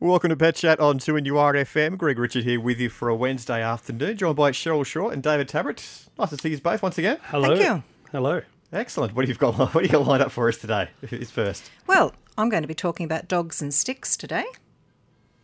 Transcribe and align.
Welcome 0.00 0.30
to 0.30 0.36
Pet 0.36 0.54
Chat 0.54 0.78
on 0.78 0.98
2NURFM. 1.00 1.98
Greg 1.98 2.18
Richard 2.18 2.44
here 2.44 2.60
with 2.60 2.78
you 2.78 2.88
for 2.88 3.08
a 3.08 3.16
Wednesday 3.16 3.62
afternoon, 3.62 4.16
joined 4.16 4.36
by 4.36 4.52
Cheryl 4.52 4.86
Short 4.86 5.12
and 5.12 5.22
David 5.22 5.48
Tabbert. 5.48 6.06
Nice 6.18 6.30
to 6.30 6.36
see 6.36 6.50
you 6.50 6.58
both 6.60 6.82
once 6.82 6.98
again. 6.98 7.18
Hello. 7.24 7.56
Thank 7.56 7.68
you. 7.68 7.82
Hello. 8.12 8.42
Excellent. 8.72 9.14
What 9.16 9.26
have 9.26 9.28
you 9.28 9.34
got? 9.34 9.58
What 9.74 9.80
do 9.80 9.82
you 9.82 9.88
got 9.88 10.06
lined 10.06 10.22
up 10.22 10.30
for 10.30 10.48
us 10.48 10.56
today? 10.58 10.88
Who's 11.08 11.30
first? 11.32 11.68
Well, 11.88 12.14
I'm 12.36 12.48
going 12.48 12.62
to 12.62 12.68
be 12.68 12.74
talking 12.74 13.04
about 13.04 13.26
dogs 13.26 13.60
and 13.60 13.74
sticks 13.74 14.16
today. 14.16 14.44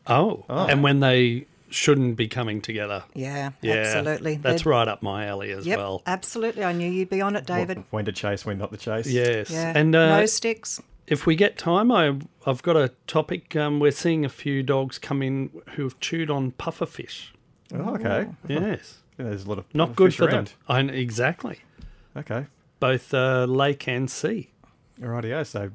Oh, 0.06 0.44
and 0.48 0.82
when 0.84 1.00
they 1.00 1.46
shouldn't 1.70 2.14
be 2.16 2.28
coming 2.28 2.60
together. 2.60 3.02
Yeah, 3.14 3.50
Yeah, 3.60 3.74
absolutely. 3.74 4.36
That's 4.36 4.62
They're- 4.62 4.70
right 4.70 4.86
up 4.86 5.02
my 5.02 5.26
alley 5.26 5.50
as 5.50 5.66
Yep, 5.66 5.78
well. 5.78 6.02
absolutely. 6.06 6.62
I 6.62 6.72
knew 6.72 6.88
you'd 6.88 7.10
be 7.10 7.20
on 7.20 7.34
it, 7.34 7.46
David. 7.46 7.82
When 7.90 8.04
to 8.04 8.12
chase, 8.12 8.44
when 8.46 8.58
not 8.58 8.70
to 8.70 8.76
chase. 8.76 9.08
Yes. 9.08 9.50
Yeah, 9.50 9.72
And 9.74 9.96
uh, 9.96 10.18
no 10.20 10.26
sticks. 10.26 10.80
If 11.06 11.26
we 11.26 11.36
get 11.36 11.58
time, 11.58 11.90
I, 11.92 12.18
I've 12.46 12.62
got 12.62 12.76
a 12.76 12.90
topic. 13.06 13.54
Um, 13.56 13.80
we're 13.80 13.90
seeing 13.90 14.24
a 14.24 14.28
few 14.28 14.62
dogs 14.62 14.98
come 14.98 15.22
in 15.22 15.50
who've 15.76 15.98
chewed 16.00 16.30
on 16.30 16.52
pufferfish. 16.52 17.28
Oh, 17.74 17.94
okay. 17.96 18.28
Yes. 18.48 18.98
Yeah, 19.16 19.26
there's 19.26 19.44
a 19.44 19.48
lot 19.48 19.58
of 19.58 19.64
Not 19.72 19.94
good 19.94 20.10
fish 20.10 20.16
for 20.18 20.24
around. 20.24 20.54
them. 20.66 20.90
I, 20.90 20.92
exactly. 20.92 21.60
Okay. 22.16 22.46
Both 22.80 23.14
uh, 23.14 23.44
lake 23.44 23.86
and 23.86 24.10
sea. 24.10 24.50
Alrighty, 25.00 25.46
so 25.46 25.70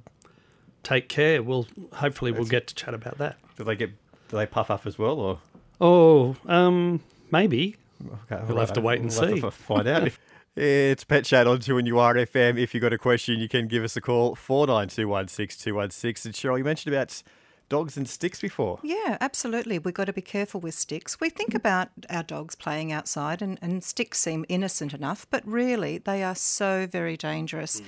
Take 0.83 1.07
care. 1.07 1.41
We'll 1.41 1.65
hopefully 1.93 2.33
we'll 2.33 2.43
get 2.43 2.67
to 2.67 2.75
chat 2.75 2.93
about 2.93 3.17
that. 3.19 3.37
do 3.55 3.63
they 3.63 3.77
get 3.77 3.91
do 4.27 4.35
they 4.35 4.45
puff 4.45 4.69
up 4.69 4.85
as 4.85 4.99
well 4.99 5.21
or 5.21 5.39
Oh, 5.79 6.35
um, 6.47 6.99
maybe. 7.31 7.77
okay, 8.29 8.43
We'll 8.45 8.57
have 8.59 8.73
to 8.73 8.81
wait 8.81 8.99
and 8.99 9.09
we'll 9.09 9.21
have 9.21 9.35
see. 9.35 9.39
to 9.39 9.47
f- 9.47 9.53
find 9.53 9.87
out. 9.87 10.11
It's 10.61 11.05
Pet 11.05 11.23
Chat 11.23 11.47
on 11.47 11.59
2NURFM. 11.59 12.59
If 12.59 12.73
you've 12.73 12.81
got 12.81 12.91
a 12.91 12.97
question, 12.97 13.39
you 13.39 13.47
can 13.47 13.69
give 13.69 13.81
us 13.81 13.95
a 13.95 14.01
call, 14.01 14.35
49216216. 14.35 16.25
And 16.25 16.33
Cheryl, 16.33 16.57
you 16.57 16.65
mentioned 16.65 16.93
about 16.93 17.23
dogs 17.69 17.95
and 17.95 18.05
sticks 18.09 18.41
before. 18.41 18.77
Yeah, 18.83 19.17
absolutely. 19.21 19.79
We've 19.79 19.93
got 19.93 20.05
to 20.05 20.13
be 20.13 20.21
careful 20.21 20.59
with 20.59 20.75
sticks. 20.75 21.17
We 21.21 21.29
think 21.29 21.55
about 21.55 21.91
our 22.09 22.23
dogs 22.23 22.55
playing 22.55 22.91
outside, 22.91 23.41
and, 23.41 23.57
and 23.61 23.81
sticks 23.81 24.19
seem 24.19 24.45
innocent 24.49 24.93
enough, 24.93 25.25
but 25.29 25.47
really 25.47 25.97
they 25.97 26.23
are 26.23 26.35
so 26.35 26.85
very 26.87 27.15
dangerous. 27.15 27.79
Mm. 27.79 27.85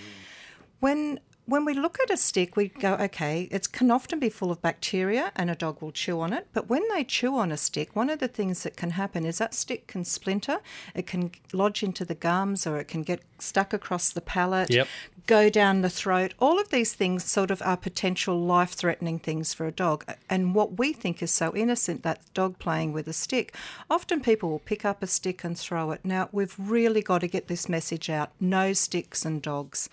When 0.80 1.20
when 1.46 1.66
we 1.66 1.74
look 1.74 1.98
at 2.02 2.10
a 2.12 2.18
stick, 2.18 2.56
we 2.56 2.70
go, 2.70 2.94
okay, 2.94 3.48
it 3.52 3.72
can 3.72 3.92
often 3.92 4.20
be 4.20 4.30
full 4.30 4.52
of 4.52 4.62
bacteria 4.62 5.32
and 5.36 5.50
a 5.50 5.56
dog 5.56 5.82
will 5.82 5.92
chew 5.92 6.22
on 6.22 6.34
it. 6.34 6.48
But 6.54 6.70
when 6.70 6.88
they 6.90 7.04
chew 7.04 7.36
on 7.36 7.52
a 7.52 7.58
stick, 7.58 7.96
one 7.96 8.10
of 8.10 8.20
the 8.20 8.28
things 8.28 8.64
that 8.64 8.78
can 8.78 8.92
happen 8.92 9.26
is 9.26 9.40
that 9.40 9.54
stick 9.54 9.88
can 9.88 10.06
splinter, 10.06 10.60
it 10.96 11.08
can 11.08 11.32
lodge 11.52 11.84
into 11.84 12.06
the 12.06 12.16
gums, 12.16 12.66
or 12.68 12.78
it 12.78 12.88
can 12.88 13.02
get 13.02 13.22
stuck 13.40 13.74
across 13.74 14.12
the 14.12 14.22
palate, 14.22 14.70
Yep. 14.70 14.88
go 15.26 15.50
down 15.50 15.82
the 15.82 15.90
throat. 15.90 16.34
All 16.40 16.60
of 16.60 16.70
these 16.70 16.94
things 16.94 17.24
sort 17.26 17.52
of 17.52 17.62
are 17.64 17.78
potential 17.78 18.40
life 18.40 18.72
threatening 18.72 19.20
things 19.20 19.54
for 19.54 19.66
a 19.66 19.72
dog. 19.72 20.06
And 20.30 20.54
what 20.56 20.78
we 20.78 20.94
think 20.94 21.22
is 21.24 21.32
so 21.32 21.54
innocent, 21.56 22.04
that 22.04 22.22
dog 22.34 22.60
playing 22.60 22.94
with 22.94 23.08
a 23.08 23.14
stick, 23.14 23.56
often 23.90 24.22
people 24.22 24.50
will 24.50 24.60
pick 24.60 24.86
up 24.86 25.02
a 25.02 25.08
stick 25.08 25.44
and 25.44 25.58
throw 25.58 25.92
it. 25.92 26.02
Now, 26.04 26.30
we've 26.32 26.56
really 26.58 27.02
got 27.02 27.22
to 27.22 27.28
get 27.28 27.48
this 27.48 27.68
message 27.68 28.10
out 28.10 28.32
no 28.40 28.74
sticks 28.74 29.26
and 29.26 29.42
dogs. 29.42 29.90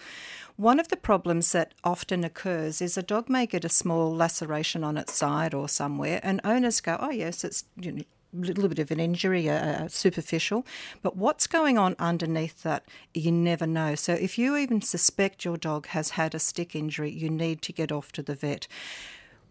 One 0.59 0.81
of 0.81 0.89
the 0.89 0.97
problems 0.97 1.53
that 1.53 1.73
often 1.84 2.25
occurs 2.25 2.83
is 2.83 2.98
a 2.98 3.03
dog 3.03 3.28
may 3.28 3.47
get 3.47 3.64
a 3.64 3.69
small 3.69 4.12
laceration 4.12 4.83
on 4.83 4.97
its 4.97 5.14
side 5.14 5.55
or 5.55 5.69
somewhere, 5.69 6.19
and 6.25 6.41
owners 6.42 6.81
go, 6.81 6.97
Oh, 6.98 7.11
yes, 7.11 7.45
it's 7.45 7.64
you 7.77 7.92
know, 7.92 8.03
a 8.34 8.39
little 8.39 8.69
bit 8.69 8.81
of 8.81 8.91
an 8.91 8.98
injury, 8.98 9.48
uh, 9.48 9.86
superficial, 9.86 10.67
but 11.01 11.17
what's 11.17 11.47
going 11.47 11.79
on 11.79 11.95
underneath 12.01 12.64
that, 12.64 12.83
you 13.14 13.31
never 13.31 13.69
know. 13.69 13.95
So, 13.95 14.14
if 14.14 14.36
you 14.36 14.56
even 14.56 14.83
suspect 14.83 15.45
your 15.45 15.56
dog 15.56 15.86
has 15.86 16.11
had 16.11 16.34
a 16.34 16.41
stick 16.41 16.75
injury, 16.75 17.12
you 17.12 17.31
need 17.31 17.62
to 17.62 17.73
get 17.73 17.92
off 17.92 18.11
to 18.11 18.23
the 18.25 18.34
vet. 18.34 18.67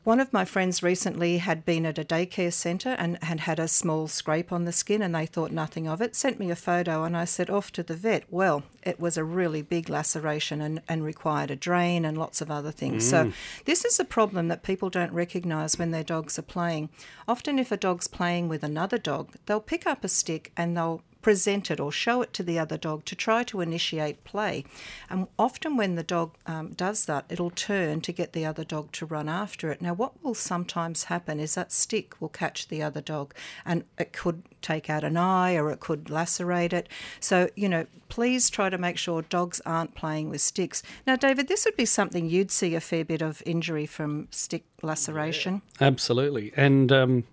One 0.07 0.21
of 0.21 0.31
my 0.31 0.45
friends 0.45 0.81
recently 0.81 1.39
had 1.39 1.65
been 1.65 1.85
at 1.85 1.99
a 1.99 2.03
daycare 2.05 2.53
centre 2.53 2.95
and 2.97 3.21
had 3.21 3.41
had 3.41 3.59
a 3.59 3.67
small 3.67 4.07
scrape 4.07 4.53
on 4.53 4.63
the 4.63 4.71
skin, 4.71 5.01
and 5.01 5.13
they 5.13 5.25
thought 5.25 5.51
nothing 5.51 5.85
of 5.85 6.01
it. 6.01 6.15
Sent 6.15 6.39
me 6.39 6.49
a 6.49 6.55
photo, 6.55 7.03
and 7.03 7.17
I 7.17 7.25
said, 7.25 7.49
Off 7.49 7.73
to 7.73 7.83
the 7.83 7.93
vet. 7.93 8.23
Well, 8.29 8.63
it 8.83 9.01
was 9.01 9.17
a 9.17 9.25
really 9.25 9.61
big 9.61 9.89
laceration 9.89 10.61
and, 10.61 10.81
and 10.87 11.03
required 11.03 11.51
a 11.51 11.57
drain 11.57 12.05
and 12.05 12.17
lots 12.17 12.39
of 12.39 12.49
other 12.49 12.71
things. 12.71 13.05
So, 13.09 13.25
mm. 13.25 13.33
this 13.65 13.83
is 13.83 13.99
a 13.99 14.05
problem 14.05 14.47
that 14.47 14.63
people 14.63 14.89
don't 14.89 15.11
recognise 15.11 15.77
when 15.77 15.91
their 15.91 16.05
dogs 16.05 16.39
are 16.39 16.43
playing. 16.43 16.87
Often, 17.27 17.59
if 17.59 17.73
a 17.73 17.75
dog's 17.75 18.07
playing 18.07 18.47
with 18.47 18.63
another 18.63 18.97
dog, 18.97 19.33
they'll 19.45 19.59
pick 19.59 19.85
up 19.85 20.05
a 20.05 20.07
stick 20.07 20.53
and 20.55 20.77
they'll 20.77 21.01
present 21.27 21.69
it 21.69 21.77
or 21.77 21.91
show 21.91 22.21
it 22.21 22.31
to 22.31 22.41
the 22.41 22.57
other 22.57 22.77
dog 22.77 23.03
to 23.03 23.13
try 23.13 23.43
to 23.43 23.59
initiate 23.59 24.23
play. 24.23 24.63
And 25.09 25.27
often, 25.37 25.75
when 25.75 25.95
the 25.95 26.01
dog 26.01 26.31
um, 26.45 26.69
does 26.69 27.03
that, 27.03 27.25
it'll 27.27 27.49
turn 27.49 27.99
to 27.99 28.13
get 28.13 28.31
the 28.31 28.45
other 28.45 28.63
dog 28.63 28.93
to 28.93 29.05
run 29.05 29.27
after 29.27 29.69
it. 29.69 29.81
Now, 29.81 29.93
what 29.93 30.23
will 30.23 30.33
sometimes 30.33 31.03
happen 31.11 31.41
is 31.41 31.55
that 31.55 31.73
stick 31.73 32.15
will 32.21 32.29
catch 32.29 32.69
the 32.69 32.81
other 32.81 33.01
dog 33.01 33.33
and 33.65 33.83
it 33.97 34.13
could 34.13 34.43
take 34.61 34.89
out 34.89 35.03
an 35.03 35.17
eye 35.17 35.55
or 35.55 35.69
it 35.69 35.81
could 35.81 36.09
lacerate 36.09 36.71
it. 36.71 36.87
So, 37.19 37.49
you 37.57 37.67
know, 37.67 37.87
please 38.07 38.49
try 38.49 38.69
to 38.69 38.77
make 38.77 38.97
sure 38.97 39.21
dogs 39.21 39.59
aren't 39.65 39.95
playing 39.95 40.29
with 40.29 40.39
sticks. 40.39 40.81
Now, 41.05 41.17
David, 41.17 41.49
this 41.49 41.65
would 41.65 41.75
be 41.75 41.85
something 41.85 42.29
you'd 42.29 42.51
see 42.51 42.73
a 42.73 42.79
fair 42.79 43.03
bit 43.03 43.21
of 43.21 43.43
injury 43.45 43.85
from 43.85 44.29
stick 44.31 44.63
laceration. 44.81 45.61
Absolutely. 45.81 46.53
And 46.55 46.89
um, 46.93 47.25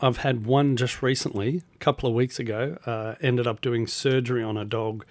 I've 0.00 0.18
had 0.18 0.46
one 0.46 0.76
just 0.76 1.02
recently, 1.02 1.62
a 1.74 1.78
couple 1.78 2.08
of 2.08 2.14
weeks 2.14 2.38
ago, 2.38 2.78
uh, 2.86 3.14
ended 3.20 3.46
up 3.46 3.60
doing 3.60 3.86
surgery 3.86 4.42
on 4.42 4.56
a 4.56 4.64
dog 4.64 5.04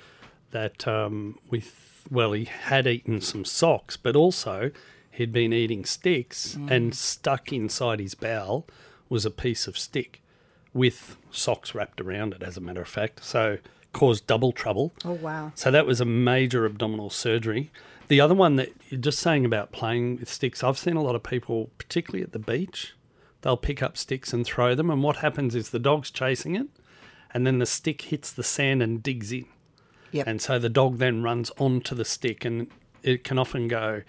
that 0.52 0.88
um, 0.88 1.38
we, 1.50 1.62
th- 1.62 1.74
well, 2.10 2.34
he 2.34 2.46
had 2.46 2.88
eaten 2.88 3.22
some 3.22 3.46
socks, 3.46 3.98
but 3.98 4.16
also 4.16 4.72
he'd 5.12 5.32
been 5.32 5.54
eating 5.54 5.86
sticks 5.86 6.56
and 6.70 6.96
stuck 6.96 7.52
inside 7.52 8.00
his 8.00 8.16
bowel 8.16 8.66
was 9.10 9.26
a 9.26 9.32
piece 9.32 9.68
of 9.68 9.78
stick 9.78 10.22
with 10.74 11.18
socks 11.32 11.74
wrapped 11.74 12.00
around 12.00 12.34
it, 12.34 12.44
as 12.44 12.58
a 12.58 12.62
matter 12.62 12.82
of 12.82 12.88
fact. 12.88 13.24
So 13.24 13.58
caused 13.92 14.28
double 14.28 14.52
trouble. 14.52 14.94
Oh, 15.04 15.14
wow. 15.14 15.52
So 15.56 15.72
that 15.72 15.86
was 15.86 16.00
a 16.00 16.06
major 16.06 16.66
abdominal 16.66 17.10
surgery. 17.10 17.72
The 18.08 18.22
other 18.22 18.36
one 18.36 18.56
that 18.56 18.70
you're 18.90 19.02
just 19.02 19.20
saying 19.20 19.46
about 19.46 19.72
playing 19.72 20.20
with 20.20 20.30
sticks, 20.30 20.64
I've 20.64 20.78
seen 20.78 20.96
a 20.96 21.02
lot 21.02 21.16
of 21.16 21.24
people, 21.24 21.70
particularly 21.78 22.24
at 22.24 22.32
the 22.32 22.40
beach, 22.40 22.94
they'll 23.42 23.58
pick 23.58 23.82
up 23.82 23.98
sticks 23.98 24.34
and 24.34 24.46
throw 24.46 24.76
them. 24.76 24.90
And 24.90 25.04
what 25.04 25.18
happens 25.18 25.56
is 25.56 25.70
the 25.70 25.80
dog's 25.80 26.12
chasing 26.12 26.56
it, 26.56 26.68
and 27.34 27.46
then 27.46 27.60
the 27.60 27.66
stick 27.66 28.04
hits 28.04 28.32
the 28.32 28.44
sand 28.44 28.82
and 28.82 29.02
digs 29.02 29.32
in. 29.32 29.46
Yep. 30.12 30.28
And 30.28 30.42
so 30.42 30.58
the 30.58 30.70
dog 30.70 30.98
then 30.98 31.24
runs 31.24 31.52
onto 31.58 31.96
the 31.96 32.06
stick, 32.06 32.46
and 32.46 32.68
it 33.04 33.24
can 33.24 33.38
often 33.38 33.68
go 33.68 34.02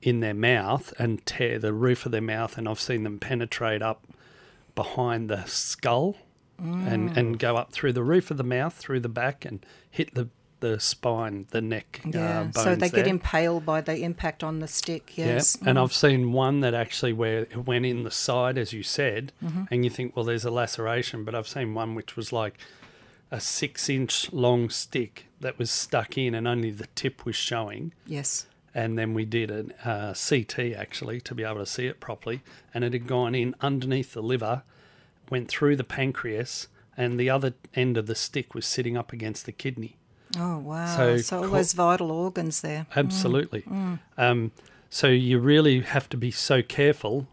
in 0.00 0.20
their 0.20 0.34
mouth 0.34 0.92
and 0.98 1.24
tear 1.26 1.58
the 1.58 1.72
roof 1.72 2.06
of 2.06 2.12
their 2.12 2.20
mouth. 2.20 2.56
And 2.56 2.68
I've 2.68 2.80
seen 2.80 3.02
them 3.02 3.18
penetrate 3.18 3.82
up 3.82 4.06
behind 4.74 5.28
the 5.28 5.44
skull 5.46 6.16
and, 6.58 7.16
and 7.16 7.36
mm. 7.36 7.38
go 7.38 7.56
up 7.56 7.72
through 7.72 7.92
the 7.92 8.02
roof 8.02 8.30
of 8.30 8.36
the 8.36 8.44
mouth, 8.44 8.74
through 8.74 9.00
the 9.00 9.08
back, 9.08 9.44
and 9.44 9.64
hit 9.90 10.14
the, 10.14 10.28
the 10.60 10.80
spine, 10.80 11.46
the 11.50 11.60
neck. 11.60 12.00
uh, 12.04 12.10
Yeah, 12.12 12.42
bones 12.44 12.54
so 12.56 12.74
they 12.74 12.88
there. 12.88 13.04
get 13.04 13.06
impaled 13.06 13.64
by 13.64 13.80
the 13.80 14.02
impact 14.02 14.42
on 14.42 14.58
the 14.60 14.68
stick. 14.68 15.16
Yeah, 15.16 15.26
Yes, 15.26 15.56
and 15.64 15.78
I've 15.78 15.92
seen 15.92 16.32
one 16.32 16.60
that 16.60 16.74
actually 16.74 17.12
where 17.12 17.40
it 17.40 17.66
went 17.66 17.86
in 17.86 18.02
the 18.04 18.10
side, 18.10 18.58
as 18.58 18.72
you 18.72 18.82
said, 18.82 19.32
and 19.70 19.84
you 19.84 19.90
think, 19.90 20.16
well, 20.16 20.24
there's 20.24 20.44
a 20.44 20.50
laceration, 20.50 21.24
but 21.24 21.34
I've 21.34 21.48
seen 21.48 21.74
one 21.74 21.94
which 21.94 22.16
was 22.16 22.32
like 22.32 22.58
a 23.30 23.40
six-inch 23.40 24.32
long 24.32 24.70
stick 24.70 25.26
that 25.40 25.58
was 25.58 25.70
stuck 25.70 26.16
in, 26.18 26.34
and 26.34 26.48
only 26.48 26.70
the 26.70 26.86
tip 26.94 27.24
was 27.24 27.36
showing. 27.36 27.92
yes. 28.06 28.46
And 28.74 28.96
then 28.98 29.12
we 29.14 29.24
did 29.24 29.50
a 29.50 29.64
uh, 29.88 30.14
CT 30.14 30.72
actually 30.76 31.20
to 31.22 31.34
be 31.34 31.42
able 31.42 31.56
to 31.56 31.66
see 31.66 31.86
it 31.86 31.98
properly, 32.00 32.42
and 32.72 32.84
it 32.84 32.92
had 32.92 33.06
gone 33.08 33.34
in 33.34 33.54
underneath 33.60 34.12
the 34.12 34.22
liver, 34.22 34.62
went 35.30 35.48
through 35.48 35.74
the 35.76 35.84
pancreas, 35.84 36.68
and 36.96 37.18
the 37.18 37.28
other 37.30 37.54
end 37.74 37.96
of 37.96 38.06
the 38.06 38.14
stick 38.14 38.54
was 38.54 38.66
sitting 38.66 38.96
up 38.96 39.12
against 39.12 39.46
the 39.46 39.52
kidney. 39.52 39.96
Oh 40.38 40.58
wow! 40.58 40.96
So 40.96 41.16
So, 41.18 41.40
co- 41.42 41.48
those 41.48 41.72
vital 41.72 42.10
organs 42.10 42.60
there. 42.60 42.86
Mm. 42.92 42.96
Absolutely. 42.96 43.62
Mm. 43.62 43.98
Um, 44.16 44.52
so 44.90 45.08
you 45.08 45.38
really 45.38 45.80
have 45.80 46.08
to 46.10 46.16
be 46.16 46.30
so 46.30 46.62
careful. 46.62 47.26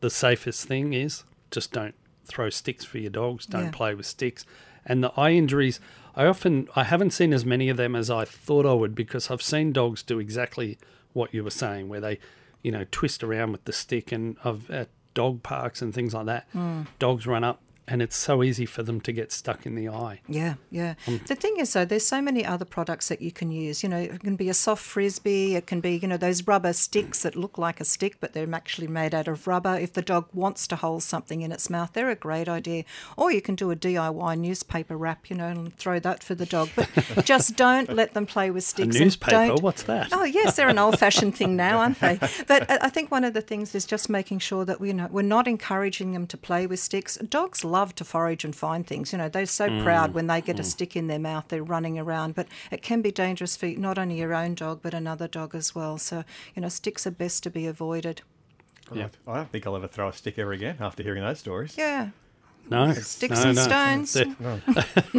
The 0.00 0.10
safest 0.10 0.66
thing 0.66 0.92
is 0.92 1.24
just 1.50 1.72
don't 1.72 1.94
throw 2.24 2.50
sticks 2.50 2.84
for 2.84 2.98
your 2.98 3.10
dogs. 3.10 3.46
Don't 3.46 3.66
Yeah. 3.66 3.70
play 3.70 3.94
with 3.94 4.06
sticks. 4.06 4.44
And 4.84 5.02
the 5.02 5.12
eye 5.16 5.30
injuries, 5.32 5.80
I 6.14 6.26
often 6.26 6.68
I 6.74 6.84
haven't 6.84 7.10
seen 7.10 7.32
as 7.32 7.44
many 7.44 7.68
of 7.68 7.76
them 7.76 7.94
as 7.94 8.10
I 8.10 8.24
thought 8.24 8.66
I 8.66 8.72
would 8.72 8.94
because 8.94 9.30
I've 9.30 9.42
seen 9.42 9.72
dogs 9.72 10.02
do 10.02 10.18
exactly 10.18 10.78
what 11.12 11.32
you 11.32 11.42
were 11.44 11.50
saying, 11.50 11.88
where 11.88 12.00
they, 12.00 12.18
you 12.62 12.70
know, 12.72 12.84
twist 12.90 13.22
around 13.24 13.52
with 13.52 13.64
the 13.64 13.72
stick, 13.72 14.12
and 14.12 14.36
of 14.44 14.70
at 14.70 14.88
dog 15.14 15.42
parks 15.42 15.80
and 15.80 15.94
things 15.94 16.12
like 16.14 16.26
that, 16.26 16.46
mm. 16.52 16.86
dogs 16.98 17.26
run 17.26 17.42
up 17.44 17.60
and 17.88 18.02
it's 18.02 18.16
so 18.16 18.42
easy 18.42 18.66
for 18.66 18.82
them 18.82 19.00
to 19.02 19.12
get 19.12 19.30
stuck 19.32 19.66
in 19.66 19.74
the 19.74 19.88
eye. 19.88 20.20
Yeah, 20.28 20.54
yeah. 20.70 20.94
Um, 21.06 21.20
the 21.26 21.34
thing 21.34 21.56
is, 21.58 21.72
though, 21.72 21.84
there's 21.84 22.06
so 22.06 22.20
many 22.20 22.44
other 22.44 22.64
products 22.64 23.08
that 23.08 23.22
you 23.22 23.30
can 23.30 23.50
use. 23.50 23.82
You 23.82 23.88
know, 23.88 23.98
it 23.98 24.20
can 24.20 24.36
be 24.36 24.48
a 24.48 24.54
soft 24.54 24.82
frisbee. 24.82 25.54
It 25.54 25.66
can 25.66 25.80
be, 25.80 25.96
you 25.96 26.08
know, 26.08 26.16
those 26.16 26.46
rubber 26.46 26.72
sticks 26.72 27.22
that 27.22 27.36
look 27.36 27.58
like 27.58 27.80
a 27.80 27.84
stick, 27.84 28.16
but 28.20 28.32
they're 28.32 28.52
actually 28.54 28.88
made 28.88 29.14
out 29.14 29.28
of 29.28 29.46
rubber. 29.46 29.76
If 29.78 29.92
the 29.92 30.02
dog 30.02 30.26
wants 30.32 30.66
to 30.68 30.76
hold 30.76 31.02
something 31.02 31.42
in 31.42 31.52
its 31.52 31.70
mouth, 31.70 31.92
they're 31.92 32.10
a 32.10 32.16
great 32.16 32.48
idea. 32.48 32.84
Or 33.16 33.30
you 33.30 33.42
can 33.42 33.54
do 33.54 33.70
a 33.70 33.76
DIY 33.76 34.38
newspaper 34.38 34.96
wrap, 34.96 35.30
you 35.30 35.36
know, 35.36 35.48
and 35.48 35.76
throw 35.76 35.98
that 36.00 36.24
for 36.24 36.34
the 36.34 36.46
dog. 36.46 36.70
But 36.74 36.88
just 37.24 37.56
don't 37.56 37.92
let 37.94 38.14
them 38.14 38.26
play 38.26 38.50
with 38.50 38.64
sticks. 38.72 38.96
and 38.96 39.04
newspaper? 39.04 39.54
What's 39.60 39.84
that? 39.84 40.08
Oh 40.12 40.24
yes, 40.24 40.56
they're 40.56 40.68
an 40.68 40.78
old-fashioned 40.78 41.36
thing 41.36 41.54
now, 41.66 41.78
aren't 41.78 42.00
they? 42.00 42.18
But 42.48 42.70
I 42.70 42.86
I 42.86 42.88
think 42.88 43.10
one 43.10 43.24
of 43.24 43.34
the 43.34 43.40
things 43.42 43.74
is 43.74 43.84
just 43.84 44.08
making 44.08 44.38
sure 44.38 44.64
that 44.64 44.80
we 44.80 44.88
you 44.88 44.94
know 44.94 45.08
we're 45.10 45.22
not 45.22 45.46
encouraging 45.46 46.12
them 46.12 46.26
to 46.28 46.36
play 46.36 46.66
with 46.66 46.80
sticks. 46.80 47.16
Dogs 47.16 47.64
love 47.64 47.75
to 47.96 48.04
forage 48.04 48.44
and 48.44 48.54
find 48.54 48.86
things. 48.86 49.12
You 49.12 49.18
know, 49.18 49.28
they're 49.28 49.46
so 49.46 49.68
mm. 49.68 49.82
proud 49.82 50.14
when 50.14 50.26
they 50.26 50.40
get 50.40 50.58
a 50.58 50.62
mm. 50.62 50.66
stick 50.66 50.96
in 50.96 51.06
their 51.06 51.18
mouth, 51.18 51.46
they're 51.48 51.62
running 51.62 51.98
around. 51.98 52.34
But 52.34 52.48
it 52.70 52.82
can 52.82 53.02
be 53.02 53.12
dangerous 53.12 53.56
for 53.56 53.66
not 53.66 53.98
only 53.98 54.18
your 54.18 54.34
own 54.34 54.54
dog 54.54 54.80
but 54.82 54.94
another 54.94 55.28
dog 55.28 55.54
as 55.54 55.74
well. 55.74 55.98
So 55.98 56.24
you 56.54 56.62
know, 56.62 56.68
sticks 56.68 57.06
are 57.06 57.10
best 57.10 57.42
to 57.44 57.50
be 57.50 57.66
avoided. 57.66 58.22
Yeah. 58.92 59.08
I 59.26 59.36
don't 59.36 59.50
think 59.50 59.66
I'll 59.66 59.76
ever 59.76 59.88
throw 59.88 60.08
a 60.08 60.12
stick 60.12 60.38
ever 60.38 60.52
again 60.52 60.76
after 60.80 61.02
hearing 61.02 61.22
those 61.22 61.40
stories. 61.40 61.76
Yeah, 61.76 62.10
No. 62.70 62.92
sticks 62.92 63.42
no, 63.42 63.50
and 63.50 63.56
no. 63.56 63.62
stones. 63.62 64.12
They're- 64.12 64.36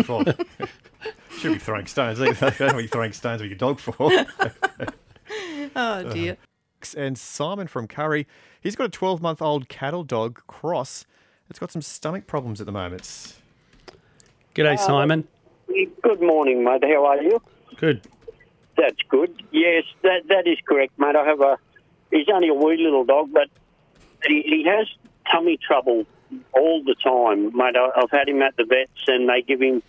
oh, 0.10 0.24
Should 1.40 1.54
be 1.54 1.60
throwing 1.60 1.86
stones. 1.86 2.20
Either. 2.20 2.34
That's 2.34 2.60
what 2.60 2.80
you're 2.80 2.88
throwing 2.88 3.12
stones 3.12 3.42
with 3.42 3.52
your 3.52 3.58
dog 3.58 3.80
for. 3.80 3.94
Oh 5.76 6.10
dear. 6.12 6.34
Uh-huh. 6.34 7.00
and 7.00 7.18
Simon 7.18 7.68
from 7.68 7.88
Kurri, 7.88 8.26
he's 8.62 8.76
got 8.76 8.86
a 8.86 8.90
12 8.90 9.22
month 9.22 9.42
old 9.42 9.68
cattle 9.68 10.04
dog, 10.04 10.42
Cross. 10.48 11.06
It's 11.50 11.60
got 11.60 11.72
some 11.72 11.82
stomach 11.82 12.28
problems 12.28 12.60
at 12.60 12.66
the 12.66 12.72
moment. 12.72 13.36
G'day, 14.56 14.74
uh, 14.74 14.78
Simon. 14.78 15.28
Good 16.02 16.22
morning, 16.22 16.64
mate. 16.64 16.84
How 16.84 17.06
are 17.06 17.22
you? 17.22 17.42
Good. 17.78 18.02
That's 18.76 19.02
good. 19.10 19.44
Yes, 19.52 19.84
that 20.04 20.28
that 20.28 20.48
is 20.48 20.58
correct, 20.68 20.98
mate. 20.98 21.16
I 21.16 21.26
have 21.26 21.42
a. 21.42 21.58
He's 22.12 22.28
only 22.34 22.50
a 22.50 22.54
wee 22.54 22.78
little 22.78 23.06
dog, 23.06 23.32
but 23.34 23.50
he, 24.26 24.42
he 24.44 24.66
has 24.66 24.88
tummy 25.32 25.58
trouble 25.58 26.06
all 26.54 26.84
the 26.84 26.96
time, 26.96 27.56
mate. 27.56 27.76
I, 27.76 27.90
I've 27.96 28.12
had 28.12 28.30
him 28.30 28.42
at 28.42 28.56
the 28.56 28.66
vets, 28.66 29.08
and 29.08 29.28
they 29.28 29.42
give 29.42 29.62
him 29.62 29.82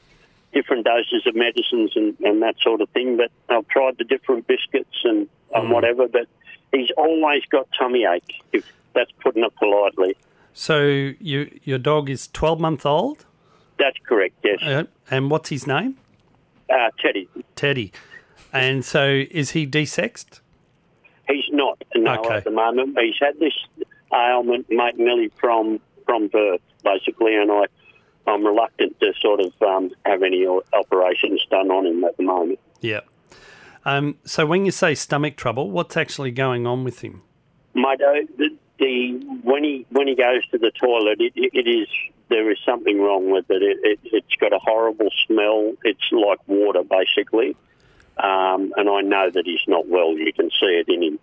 different 0.53 0.85
doses 0.85 1.27
of 1.27 1.35
medicines 1.37 1.93
and, 1.95 2.19
and 2.21 2.43
that 2.43 2.57
sort 2.61 2.81
of 2.81 2.89
thing. 2.91 3.17
But 3.17 3.31
I've 3.49 3.69
tried 3.69 3.99
the 3.99 4.05
different 4.05 4.47
biscuits 4.47 4.99
and, 5.05 5.29
and 5.55 5.67
hmm. 5.67 5.73
whatever, 5.73 6.09
but 6.09 6.27
he's 6.73 6.91
always 6.97 7.45
got 7.51 7.69
tummy 7.79 8.05
ache. 8.05 8.43
If 8.53 8.65
that's 8.95 9.13
putting 9.23 9.45
it 9.45 9.55
politely. 9.57 10.17
So 10.53 10.83
you, 11.21 11.51
your 11.65 11.79
dog 11.79 12.11
is 12.11 12.29
12 12.29 12.61
month 12.61 12.85
old, 12.87 13.25
That's 13.79 13.97
correct. 14.07 14.35
Yes, 14.43 14.59
uh, 14.63 14.85
and 15.11 15.31
what's 15.31 15.49
his 15.51 15.67
name? 15.67 15.97
uh, 16.71 16.91
Teddy. 17.01 17.29
Teddy. 17.57 17.93
And 18.53 18.85
so 18.85 19.25
is 19.31 19.51
he 19.53 19.67
desexed? 19.67 20.41
He's 21.29 21.45
not 21.51 21.83
no 21.95 22.15
Okay. 22.21 22.37
at 22.37 22.45
the 22.45 22.51
moment. 22.51 22.99
He's 22.99 23.15
had 23.21 23.39
this 23.39 23.53
ailment, 24.13 24.67
mate, 24.71 24.99
nearly 24.99 25.31
from 25.41 25.81
from 26.07 26.29
birth, 26.29 26.61
basically, 26.83 27.37
and 27.37 27.51
I 27.53 27.65
I'm 28.27 28.45
reluctant 28.45 28.99
to 29.01 29.13
sort 29.21 29.41
of 29.41 29.53
um, 29.63 29.91
have 30.07 30.23
any 30.23 30.47
operations 30.73 31.45
done 31.51 31.71
on 31.71 31.87
him 31.87 32.05
at 32.05 32.17
the 32.17 32.23
moment. 32.25 32.59
Yeah. 32.81 33.01
Um, 33.85 34.19
so 34.25 34.45
when 34.45 34.65
you 34.67 34.71
say 34.71 34.95
stomach 34.95 35.37
trouble, 35.37 35.71
what's 35.71 35.97
actually 35.97 36.31
going 36.31 36.67
on 36.67 36.85
with 36.85 37.01
him? 37.01 37.23
Mate, 37.75 38.01
uh, 38.03 38.45
the, 38.79 39.13
when 39.43 39.65
he 39.65 39.87
when 39.91 40.07
he 40.07 40.15
goes 40.15 40.47
to 40.49 40.59
the 40.59 40.71
toilet, 40.71 41.21
it, 41.21 41.33
it, 41.35 41.51
it 41.55 41.69
is 41.69 41.89
there 42.29 42.51
is 42.51 42.59
something 42.65 43.01
wrong 43.01 43.31
with 43.31 43.47
it. 43.51 43.63
It, 43.63 43.79
it. 43.83 44.01
It's 44.05 44.37
got 44.41 44.53
a 44.53 44.59
horrible 44.59 45.09
smell. 45.27 45.75
It's 45.85 46.13
like 46.13 46.39
water, 46.47 46.83
basically. 46.85 47.57
Um, 48.19 48.73
and 48.77 48.89
I 48.89 49.01
know 49.01 49.31
that 49.31 49.45
he's 49.45 49.61
not 49.67 49.89
well. 49.89 50.13
You 50.13 50.33
can 50.33 50.51
see 50.51 50.67
it 50.67 50.89
in 50.89 51.03
him. 51.03 51.19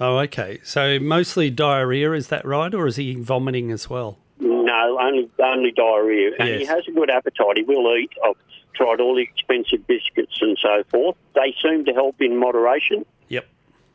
Oh, 0.00 0.18
okay. 0.20 0.60
So 0.64 0.98
mostly 0.98 1.50
diarrhea, 1.50 2.12
is 2.12 2.28
that 2.28 2.44
right? 2.46 2.72
Or 2.74 2.86
is 2.86 2.96
he 2.96 3.14
vomiting 3.14 3.70
as 3.70 3.90
well? 3.90 4.18
No, 4.38 4.98
only 5.00 5.28
only 5.38 5.72
diarrhea, 5.72 6.30
and 6.38 6.48
he 6.48 6.64
has 6.64 6.88
a 6.88 6.92
good 6.92 7.10
appetite. 7.10 7.58
He 7.58 7.62
will 7.62 7.94
eat. 7.96 8.10
I've 8.24 8.36
tried 8.74 9.00
all 9.00 9.14
the 9.14 9.22
expensive 9.22 9.86
biscuits 9.86 10.38
and 10.40 10.56
so 10.62 10.82
forth. 10.90 11.16
They 11.34 11.54
seem 11.62 11.84
to 11.84 11.92
help 11.92 12.16
in 12.20 12.38
moderation, 12.38 13.04
Yep. 13.28 13.46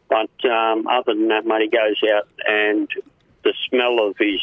But 0.10 0.50
um, 0.50 0.88
other 0.88 1.14
than 1.14 1.28
that, 1.30 1.46
mate, 1.46 1.64
he 1.64 1.68
goes 1.70 2.02
out 2.14 2.28
and 2.48 2.90
the 3.44 3.54
smell 3.70 4.06
of 4.06 4.18
his 4.18 4.42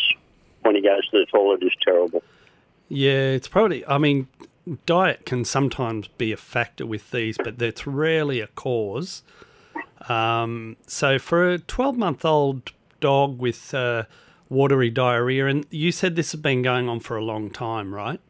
when 0.63 0.75
he 0.75 0.83
goes 0.83 1.09
to 1.11 1.19
the 1.19 1.27
toilet 1.27 1.63
is 1.63 1.73
terrible. 1.83 2.23
Yeah, 2.89 3.31
it's 3.31 3.49
probably, 3.49 3.87
I 3.87 3.99
mean, 3.99 4.29
diet 4.87 5.27
can 5.27 5.45
sometimes 5.45 6.09
be 6.09 6.33
a 6.33 6.37
factor 6.37 6.87
with 6.87 7.11
these, 7.11 7.37
but 7.37 7.61
it's 7.61 7.87
rarely 7.87 8.41
a 8.41 8.47
cause. 8.49 9.23
Um, 10.09 10.77
so 10.87 11.19
for 11.19 11.51
a 11.51 11.59
12 11.59 11.97
month 11.97 12.25
old 12.25 12.73
dog 13.01 13.39
with 13.39 13.73
uh, 13.75 14.05
watery 14.49 14.91
diarrhea, 14.91 15.47
and 15.47 15.67
you 15.71 15.93
said 15.93 16.17
this 16.17 16.33
has 16.33 16.41
been 16.41 16.63
going 16.63 16.89
on 16.89 17.01
for 17.01 17.17
a 17.17 17.25
long 17.25 17.51
time, 17.51 17.95
right? 17.95 18.21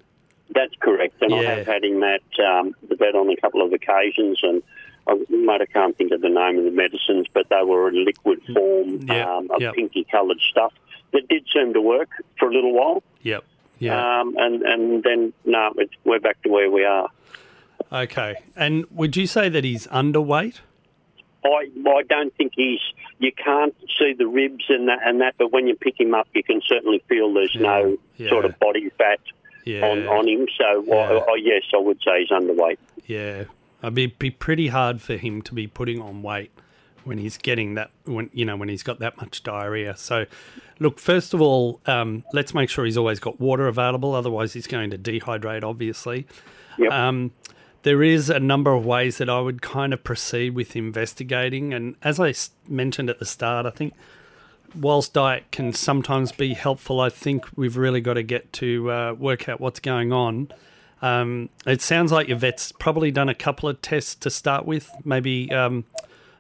That's 0.54 0.74
correct, 0.80 1.14
and 1.22 1.34
I 1.34 1.42
have 1.44 1.66
had 1.66 1.84
him 1.84 2.02
at 2.02 2.22
um, 2.38 2.74
the 2.86 2.94
vet 2.94 3.14
on 3.14 3.30
a 3.30 3.36
couple 3.36 3.62
of 3.62 3.72
occasions, 3.72 4.38
and 4.42 4.62
I, 5.06 5.14
mate, 5.30 5.60
I 5.60 5.66
can't 5.66 5.96
think 5.96 6.12
of 6.12 6.20
the 6.20 6.28
name 6.28 6.58
of 6.58 6.64
the 6.64 6.70
medicines, 6.70 7.26
but 7.32 7.48
they 7.48 7.62
were 7.64 7.88
in 7.88 8.04
liquid 8.04 8.40
form, 8.52 9.10
um, 9.10 9.50
of 9.50 9.60
yeah. 9.60 9.72
pinky 9.72 10.04
coloured 10.10 10.38
stuff 10.50 10.72
that 11.12 11.28
did 11.28 11.46
seem 11.52 11.72
to 11.74 11.80
work 11.80 12.08
for 12.38 12.48
a 12.48 12.52
little 12.54 12.72
while, 12.72 13.02
Yep. 13.22 13.44
Yeah. 13.78 14.20
um, 14.20 14.36
and 14.38 14.62
and 14.62 15.02
then 15.02 15.32
no, 15.44 15.72
it's, 15.76 15.92
we're 16.04 16.20
back 16.20 16.40
to 16.42 16.48
where 16.48 16.70
we 16.70 16.84
are. 16.84 17.08
okay. 17.92 18.36
And 18.56 18.84
would 18.90 19.16
you 19.16 19.26
say 19.26 19.48
that 19.48 19.64
he's 19.64 19.86
underweight? 19.88 20.60
I 21.44 21.68
I 21.86 22.02
don't 22.08 22.34
think 22.36 22.52
he's. 22.54 22.78
You 23.18 23.32
can't 23.32 23.74
see 23.98 24.14
the 24.16 24.26
ribs 24.26 24.64
and 24.68 24.88
that 24.88 25.00
and 25.04 25.20
that, 25.20 25.34
but 25.38 25.52
when 25.52 25.66
you 25.66 25.74
pick 25.74 25.98
him 26.00 26.14
up, 26.14 26.28
you 26.34 26.42
can 26.44 26.60
certainly 26.66 27.02
feel 27.08 27.32
there's 27.34 27.56
no 27.58 27.98
yeah. 28.16 28.28
sort 28.30 28.44
of 28.44 28.58
body 28.60 28.88
fat 28.98 29.18
Yeah. 29.64 29.82
on, 29.84 30.06
on 30.06 30.28
him. 30.28 30.46
So 30.58 30.84
Yeah. 30.86 30.94
I, 30.94 31.14
I, 31.32 31.36
yes, 31.42 31.62
I 31.74 31.78
would 31.78 31.98
say 32.04 32.20
he's 32.20 32.30
underweight. 32.30 32.78
Yeah, 33.06 33.44
it'd 33.82 33.94
be, 33.94 34.06
be 34.06 34.30
pretty 34.30 34.68
hard 34.68 35.00
for 35.00 35.16
him 35.16 35.42
to 35.42 35.54
be 35.54 35.66
putting 35.66 36.00
on 36.00 36.22
weight 36.22 36.50
when 37.04 37.18
he's 37.18 37.36
getting 37.36 37.74
that 37.74 37.90
when 38.04 38.30
you 38.32 38.44
know 38.44 38.56
when 38.56 38.68
he's 38.68 38.82
got 38.82 38.98
that 39.00 39.16
much 39.16 39.42
diarrhea. 39.42 39.96
So, 39.96 40.26
look, 40.78 40.98
first 40.98 41.34
of 41.34 41.40
all, 41.40 41.80
um, 41.86 42.24
let's 42.32 42.54
make 42.54 42.70
sure 42.70 42.84
he's 42.84 42.96
always 42.96 43.18
got 43.18 43.40
water 43.40 43.66
available. 43.66 44.14
Otherwise, 44.14 44.52
he's 44.52 44.66
going 44.66 44.90
to 44.90 44.98
dehydrate. 44.98 45.64
Obviously, 45.64 46.26
Yep. 46.78 46.92
um, 46.92 47.32
there 47.82 48.02
is 48.02 48.30
a 48.30 48.38
number 48.38 48.72
of 48.72 48.86
ways 48.86 49.18
that 49.18 49.28
I 49.28 49.40
would 49.40 49.60
kind 49.62 49.92
of 49.92 50.04
proceed 50.04 50.54
with 50.54 50.76
investigating. 50.76 51.74
And 51.74 51.96
as 52.02 52.20
I 52.20 52.34
mentioned 52.68 53.10
at 53.10 53.18
the 53.18 53.24
start, 53.26 53.66
I 53.66 53.70
think 53.70 53.94
whilst 54.74 55.12
diet 55.12 55.44
can 55.50 55.72
sometimes 55.72 56.30
be 56.32 56.54
helpful, 56.54 57.00
I 57.00 57.08
think 57.08 57.44
we've 57.56 57.76
really 57.76 58.00
got 58.00 58.14
to 58.14 58.22
get 58.22 58.52
to 58.54 58.90
uh, 58.90 59.12
work 59.14 59.48
out 59.48 59.60
what's 59.60 59.80
going 59.80 60.12
on. 60.12 60.48
Um, 61.02 61.48
it 61.66 61.82
sounds 61.82 62.12
like 62.12 62.28
your 62.28 62.38
vet's 62.38 62.72
probably 62.72 63.10
done 63.10 63.28
a 63.28 63.34
couple 63.34 63.68
of 63.68 63.82
tests 63.82 64.14
to 64.16 64.30
start 64.30 64.64
with, 64.64 64.90
maybe 65.04 65.50
um, 65.52 65.84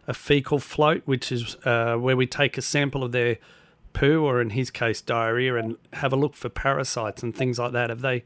a 0.06 0.14
fecal 0.14 0.58
float, 0.60 1.02
which 1.04 1.32
is 1.32 1.56
uh, 1.64 1.96
where 1.96 2.16
we 2.16 2.26
take 2.26 2.56
a 2.56 2.62
sample 2.62 3.02
of 3.02 3.12
their 3.12 3.38
poo, 3.92 4.24
or 4.24 4.40
in 4.40 4.50
his 4.50 4.70
case, 4.70 5.00
diarrhea, 5.00 5.56
and 5.56 5.76
have 5.94 6.12
a 6.12 6.16
look 6.16 6.34
for 6.36 6.48
parasites 6.48 7.22
and 7.22 7.34
things 7.36 7.58
like 7.58 7.72
that. 7.72 7.90
Have 7.90 8.00
they 8.02 8.24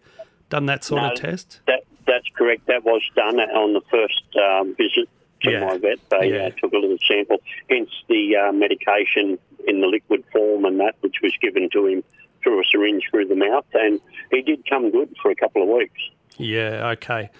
done 0.50 0.66
that 0.66 0.84
sort 0.84 1.02
No. 1.02 1.08
of 1.08 1.14
test? 1.14 1.60
That 1.66 1.82
that's 2.06 2.28
correct. 2.34 2.66
That 2.66 2.84
was 2.84 3.02
done 3.16 3.40
on 3.40 3.72
the 3.72 3.80
first 3.90 4.22
um, 4.36 4.74
visit 4.76 5.08
to 5.42 5.50
Yeah. 5.50 5.66
my 5.66 5.76
vet. 5.78 5.98
They 6.10 6.30
Yeah. 6.32 6.46
uh, 6.46 6.50
took 6.50 6.72
a 6.72 6.78
little 6.78 6.98
sample, 7.06 7.42
hence 7.68 7.90
the 8.08 8.36
uh, 8.36 8.52
medication 8.52 9.38
in 9.66 9.80
the 9.80 9.86
liquid 9.88 10.22
form 10.32 10.64
and 10.66 10.78
that, 10.80 10.94
which 11.00 11.16
was 11.22 11.32
given 11.42 11.68
to 11.70 11.86
him 11.86 12.04
through 12.42 12.60
a 12.60 12.64
syringe 12.64 13.02
through 13.10 13.26
the 13.26 13.34
mouth, 13.34 13.64
and 13.74 14.00
he 14.30 14.40
did 14.42 14.64
come 14.68 14.90
good 14.90 15.12
for 15.20 15.30
a 15.32 15.34
couple 15.34 15.62
of 15.62 15.68
weeks. 15.68 16.00
Yeah, 16.38 16.88
okay. 16.90 17.30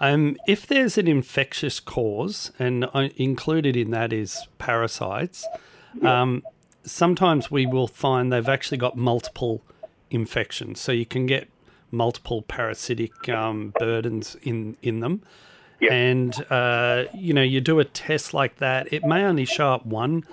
Um, 0.00 0.36
if 0.46 0.66
there's 0.66 0.98
an 0.98 1.08
infectious 1.08 1.80
cause, 1.80 2.52
and 2.58 2.84
included 3.16 3.76
in 3.76 3.90
that 3.90 4.12
is 4.12 4.46
parasites, 4.58 5.46
um, 6.02 6.42
sometimes 6.82 7.50
we 7.50 7.64
will 7.66 7.86
find 7.86 8.32
they've 8.32 8.48
actually 8.48 8.78
got 8.78 8.96
multiple 8.96 9.62
infections. 10.10 10.80
So 10.80 10.92
you 10.92 11.06
can 11.06 11.26
get 11.26 11.48
multiple 11.90 12.42
parasitic 12.42 13.28
um, 13.28 13.72
burdens 13.78 14.36
in, 14.42 14.76
in 14.82 15.00
them. 15.00 15.22
Yeah. 15.80 15.92
And, 15.92 16.44
uh, 16.50 17.04
you 17.14 17.32
know, 17.32 17.42
you 17.42 17.60
do 17.60 17.78
a 17.78 17.84
test 17.84 18.34
like 18.34 18.56
that, 18.56 18.92
it 18.92 19.04
may 19.04 19.24
only 19.24 19.44
show 19.44 19.72
up 19.72 19.86
one 19.86 20.24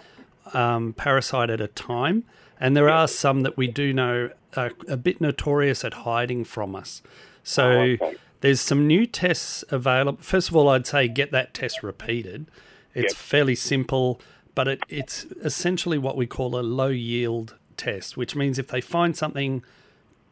um, 0.54 0.94
parasite 0.94 1.50
at 1.50 1.62
a 1.62 1.68
time. 1.68 2.24
And 2.60 2.76
there 2.76 2.90
are 2.90 3.08
some 3.08 3.42
that 3.42 3.58
we 3.58 3.68
do 3.68 3.94
know 3.94 4.30
are 4.56 4.72
a 4.88 4.98
bit 4.98 5.22
notorious 5.22 5.84
at 5.86 5.94
hiding 5.94 6.44
from 6.44 6.76
us. 6.76 7.02
So 7.44 7.64
Oh, 7.70 7.80
okay. 7.82 8.16
there's 8.42 8.62
some 8.62 8.88
new 8.88 9.06
tests 9.06 9.64
available. 9.70 10.22
First 10.22 10.50
of 10.50 10.56
all, 10.56 10.70
I'd 10.70 10.88
say 10.88 11.08
get 11.08 11.32
that 11.32 11.54
test 11.54 11.84
repeated. 11.84 12.48
It's 12.94 13.14
Yep. 13.14 13.22
fairly 13.22 13.56
simple, 13.56 14.20
but 14.56 14.68
it, 14.68 14.80
it's 14.90 15.26
essentially 15.44 15.98
what 15.98 16.18
we 16.18 16.28
call 16.28 16.60
a 16.60 16.62
low 16.62 16.88
yield 16.88 17.56
test, 17.78 18.18
which 18.18 18.36
means 18.36 18.60
if 18.60 18.68
they 18.68 18.82
find 18.82 19.16
something, 19.16 19.64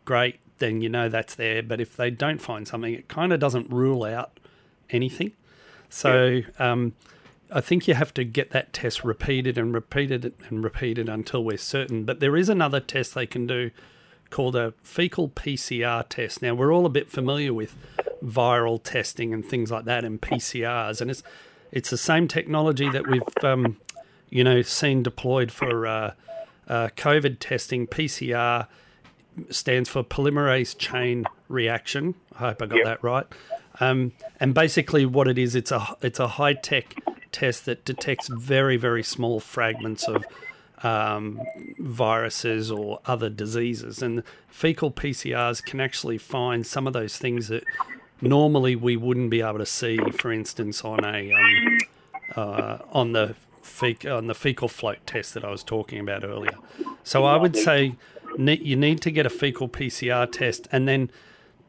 great, 0.06 0.40
then 0.60 0.82
you 0.82 0.90
know 0.90 1.08
that's 1.10 1.36
there. 1.36 1.64
But 1.64 1.80
if 1.80 1.96
they 1.96 2.12
don't 2.12 2.42
find 2.42 2.68
something, 2.68 2.94
it 2.94 3.08
kind 3.08 3.32
of 3.32 3.40
doesn't 3.40 3.70
rule 3.70 4.04
out 4.04 4.40
anything. 4.90 5.32
So 5.90 6.42
um, 6.60 6.94
I 7.52 7.62
think 7.62 7.88
you 7.88 7.94
have 7.96 8.14
to 8.16 8.24
get 8.24 8.52
that 8.52 8.74
test 8.74 9.04
repeated 9.04 9.58
and 9.58 9.74
repeated 9.74 10.34
and 10.50 10.64
repeated 10.64 11.10
until 11.10 11.44
we're 11.44 11.58
certain. 11.58 12.04
But 12.06 12.20
there 12.20 12.36
is 12.36 12.50
another 12.50 12.80
test 12.80 13.16
they 13.16 13.26
can 13.26 13.48
do 13.48 13.72
called 14.30 14.56
a 14.56 14.74
fecal 14.84 15.30
PCR 15.30 16.08
test. 16.08 16.42
Now 16.42 16.54
we're 16.54 16.74
all 16.74 16.86
a 16.86 16.90
bit 16.90 17.10
familiar 17.10 17.54
with 17.54 17.76
viral 18.24 18.82
testing 18.82 19.34
and 19.34 19.46
things 19.46 19.72
like 19.72 19.86
that 19.86 20.04
and 20.04 20.22
PCRs, 20.22 21.02
and 21.02 21.10
it's 21.12 21.24
it's 21.72 21.90
the 21.90 21.98
same 21.98 22.28
technology 22.28 22.90
that 22.90 23.08
we've 23.08 23.22
um, 23.44 23.78
you 24.30 24.44
know 24.44 24.62
seen 24.62 25.04
deployed 25.04 25.52
for 25.52 25.88
uh, 25.88 26.14
uh, 26.68 26.90
COVID 26.96 27.38
testing. 27.40 27.88
PCR 27.88 28.68
stands 29.50 29.88
for 29.90 30.04
polymerase 30.04 30.78
chain 30.78 31.26
reaction. 31.48 32.16
I 32.36 32.40
hope 32.40 32.62
I 32.62 32.66
got 32.66 32.78
Yep. 32.78 32.86
that 32.86 33.04
right. 33.04 33.26
Um, 33.80 34.12
and 34.40 34.54
basically, 34.54 35.06
what 35.06 35.28
it 35.28 35.38
is, 35.38 35.56
it's 35.56 35.72
a 35.72 35.96
it's 36.02 36.20
a 36.20 36.28
high 36.28 36.54
tech 36.54 36.96
test 37.32 37.66
that 37.66 37.86
detects 37.86 38.28
very 38.28 38.76
very 38.76 39.04
small 39.04 39.40
fragments 39.40 40.08
of 40.08 40.26
um, 40.84 41.42
viruses 41.78 42.72
or 42.72 43.00
other 43.06 43.30
diseases. 43.30 44.02
And 44.02 44.24
fecal 44.48 44.92
PCRs 44.92 45.64
can 45.64 45.80
actually 45.80 46.18
find 46.18 46.66
some 46.66 46.88
of 46.88 46.94
those 46.94 47.18
things 47.18 47.48
that 47.50 47.64
normally 48.22 48.76
we 48.76 48.98
wouldn't 48.98 49.30
be 49.30 49.42
able 49.42 49.60
to 49.60 49.66
see. 49.66 49.98
For 50.18 50.32
instance, 50.32 50.84
on 50.84 51.04
a 51.04 51.32
um, 51.32 51.78
uh, 52.36 52.78
on 52.92 53.14
the 53.14 53.36
fec- 53.64 54.10
on 54.10 54.28
the 54.28 54.36
fecal 54.36 54.68
float 54.68 55.06
test 55.06 55.34
that 55.34 55.44
I 55.44 55.50
was 55.50 55.64
talking 55.64 56.00
about 56.00 56.24
earlier. 56.24 56.58
So 57.04 57.26
I 57.26 57.38
would 57.38 57.56
say 57.56 57.96
ne- 58.38 58.62
you 58.62 58.76
need 58.76 59.02
to 59.02 59.12
get 59.12 59.26
a 59.26 59.30
fecal 59.30 59.70
PCR 59.70 60.32
test, 60.32 60.68
and 60.72 60.88
then 60.88 61.12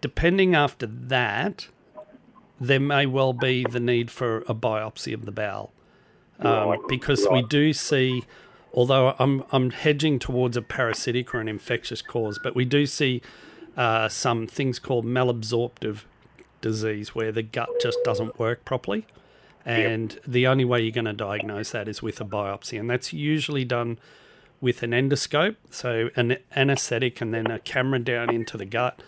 depending 0.00 0.54
after 0.54 0.86
that, 0.86 1.68
there 2.60 2.80
may 2.80 3.06
well 3.06 3.32
be 3.32 3.64
the 3.64 3.80
need 3.80 4.10
for 4.10 4.38
a 4.48 4.54
biopsy 4.54 5.14
of 5.14 5.24
the 5.24 5.32
bowel 5.32 5.72
um, 6.40 6.84
because 6.88 7.26
we 7.30 7.42
do 7.42 7.72
see. 7.72 8.24
Although 8.72 9.14
I'm 9.18 9.44
I'm 9.50 9.70
hedging 9.70 10.18
towards 10.18 10.56
a 10.56 10.62
parasitic 10.62 11.34
or 11.34 11.40
an 11.40 11.48
infectious 11.48 12.02
cause, 12.02 12.38
but 12.42 12.54
we 12.54 12.64
do 12.64 12.86
see 12.86 13.20
uh, 13.76 14.08
some 14.08 14.46
things 14.46 14.78
called 14.78 15.04
malabsorptive 15.04 16.02
disease 16.60 17.14
where 17.14 17.32
the 17.32 17.42
gut 17.42 17.68
just 17.80 17.98
doesn't 18.04 18.38
work 18.38 18.64
properly. 18.64 19.06
And 19.64 20.18
the 20.26 20.46
only 20.46 20.64
way 20.64 20.80
you're 20.80 20.92
going 20.92 21.04
to 21.04 21.12
diagnose 21.12 21.70
that 21.72 21.88
is 21.88 22.02
with 22.02 22.20
a 22.20 22.24
biopsy. 22.24 22.80
And 22.80 22.88
that's 22.88 23.12
usually 23.12 23.64
done 23.64 23.98
with 24.60 24.82
an 24.82 24.90
endoscope, 24.90 25.56
so 25.70 26.10
an 26.16 26.36
anesthetic 26.54 27.20
and 27.20 27.32
then 27.32 27.46
a 27.50 27.58
camera 27.58 27.98
down 27.98 28.30
into 28.30 28.56
the 28.56 28.64
gut. 28.64 29.00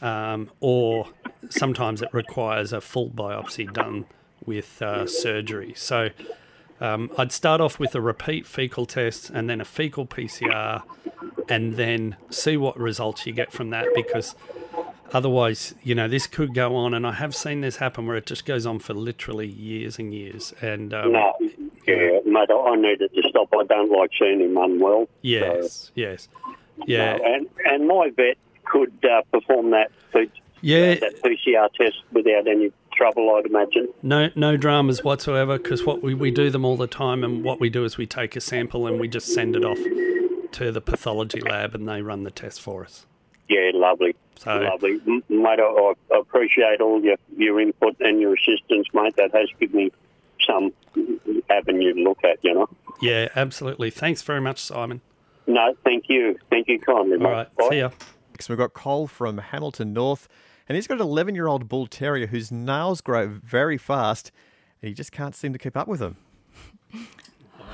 Um, 0.00 0.50
or 0.60 1.08
sometimes 1.50 2.02
it 2.02 2.08
requires 2.12 2.72
a 2.72 2.80
full 2.80 3.10
biopsy 3.10 3.70
done 3.72 4.06
with 4.46 4.80
uh, 4.80 5.06
surgery. 5.06 5.72
So 5.76 6.10
um, 6.80 7.10
I'd 7.18 7.32
start 7.32 7.60
off 7.60 7.78
with 7.78 7.94
a 7.94 8.00
repeat 8.00 8.46
fecal 8.46 8.86
test 8.86 9.30
and 9.30 9.48
then 9.50 9.60
a 9.60 9.64
fecal 9.64 10.06
PCR 10.06 10.82
and 11.48 11.74
then 11.74 12.16
see 12.30 12.56
what 12.56 12.78
results 12.78 13.26
you 13.26 13.32
get 13.32 13.52
from 13.52 13.70
that 13.70 13.86
because 13.94 14.34
otherwise, 15.12 15.74
you 15.82 15.94
know, 15.94 16.08
this 16.08 16.26
could 16.26 16.54
go 16.54 16.76
on. 16.76 16.94
And 16.94 17.06
I 17.06 17.12
have 17.12 17.34
seen 17.34 17.60
this 17.60 17.76
happen 17.76 18.06
where 18.06 18.16
it 18.16 18.26
just 18.26 18.44
goes 18.44 18.66
on 18.66 18.78
for 18.78 18.94
literally 18.94 19.46
years 19.48 19.98
and 19.98 20.12
years. 20.12 20.52
And 20.60 20.92
um, 20.94 21.12
No, 21.12 21.32
yeah, 21.86 22.18
mate, 22.24 22.48
I 22.50 22.76
needed 22.76 23.12
to 23.14 23.22
stop. 23.30 23.48
I 23.54 23.64
don't 23.64 23.90
like 23.90 24.10
seeing 24.18 24.40
him 24.40 24.56
unwell. 24.56 25.08
yes, 25.22 25.90
yes. 25.94 26.28
Yeah. 26.86 27.16
No, 27.16 27.24
and 27.24 27.46
and 27.64 27.88
my 27.88 28.10
vet 28.14 28.36
could 28.64 28.92
uh, 29.04 29.22
perform 29.32 29.70
that 29.70 29.90
Yeah. 30.60 30.94
that 30.94 31.20
PCR 31.24 31.68
test 31.72 31.96
without 32.12 32.46
any 32.46 32.70
trouble, 32.98 33.34
I'd 33.36 33.46
imagine. 33.46 33.88
No, 34.02 34.28
no 34.34 34.56
dramas 34.58 35.02
whatsoever. 35.04 35.56
Because 35.56 35.86
what 35.86 36.02
we, 36.02 36.12
we 36.14 36.30
do 36.30 36.50
them 36.50 36.64
all 36.64 36.76
the 36.76 36.86
time, 36.88 37.24
and 37.24 37.42
what 37.44 37.60
we 37.60 37.70
do 37.70 37.84
is 37.84 37.96
we 37.96 38.06
take 38.06 38.36
a 38.36 38.40
sample 38.40 38.86
and 38.86 39.00
we 39.00 39.08
just 39.08 39.28
send 39.32 39.56
it 39.56 39.64
off 39.64 39.78
to 40.52 40.72
the 40.72 40.80
pathology 40.80 41.40
lab, 41.40 41.74
and 41.74 41.88
they 41.88 42.02
run 42.02 42.24
the 42.24 42.30
test 42.30 42.60
for 42.60 42.84
us. 42.84 43.06
Yeah, 43.48 43.70
lovely, 43.72 44.14
So- 44.36 44.58
lovely, 44.58 45.00
mate. 45.30 45.60
I, 45.60 45.94
I 46.14 46.18
appreciate 46.18 46.80
all 46.82 47.02
your 47.02 47.16
your 47.36 47.60
input 47.60 47.96
and 48.00 48.20
your 48.20 48.34
assistance, 48.34 48.86
mate. 48.92 49.16
That 49.16 49.32
has 49.34 49.48
given 49.58 49.76
me 49.76 49.92
some 50.46 50.72
avenue 51.48 51.94
to 51.94 52.00
look 52.00 52.18
at. 52.24 52.38
You 52.42 52.54
know. 52.54 52.68
Yeah, 53.00 53.28
absolutely. 53.36 53.90
Thanks 53.90 54.20
very 54.22 54.40
much, 54.40 54.58
Simon. 54.58 55.00
No, 55.46 55.74
thank 55.82 56.04
you, 56.10 56.36
thank 56.50 56.68
you 56.68 56.78
kindly, 56.78 57.16
mate. 57.16 57.24
All 57.24 57.32
right, 57.32 57.56
Bye. 57.56 57.68
see 57.70 57.78
ya. 57.78 57.90
So 58.40 58.52
we've 58.52 58.58
got 58.58 58.74
Cole 58.74 59.06
from 59.06 59.38
Hamilton 59.38 59.92
North, 59.94 60.28
and 60.68 60.76
he's 60.76 60.86
got 60.86 60.96
an 60.96 61.06
11 61.06 61.34
year 61.34 61.46
old 61.46 61.68
bull 61.68 61.86
terrier 61.86 62.26
whose 62.26 62.52
nails 62.52 63.00
grow 63.00 63.26
very 63.26 63.78
fast, 63.78 64.30
and 64.82 64.88
he 64.88 64.94
just 64.94 65.12
can't 65.12 65.34
seem 65.34 65.52
to 65.52 65.58
keep 65.58 65.76
up 65.76 65.88
with 65.88 66.00
them. 66.00 66.16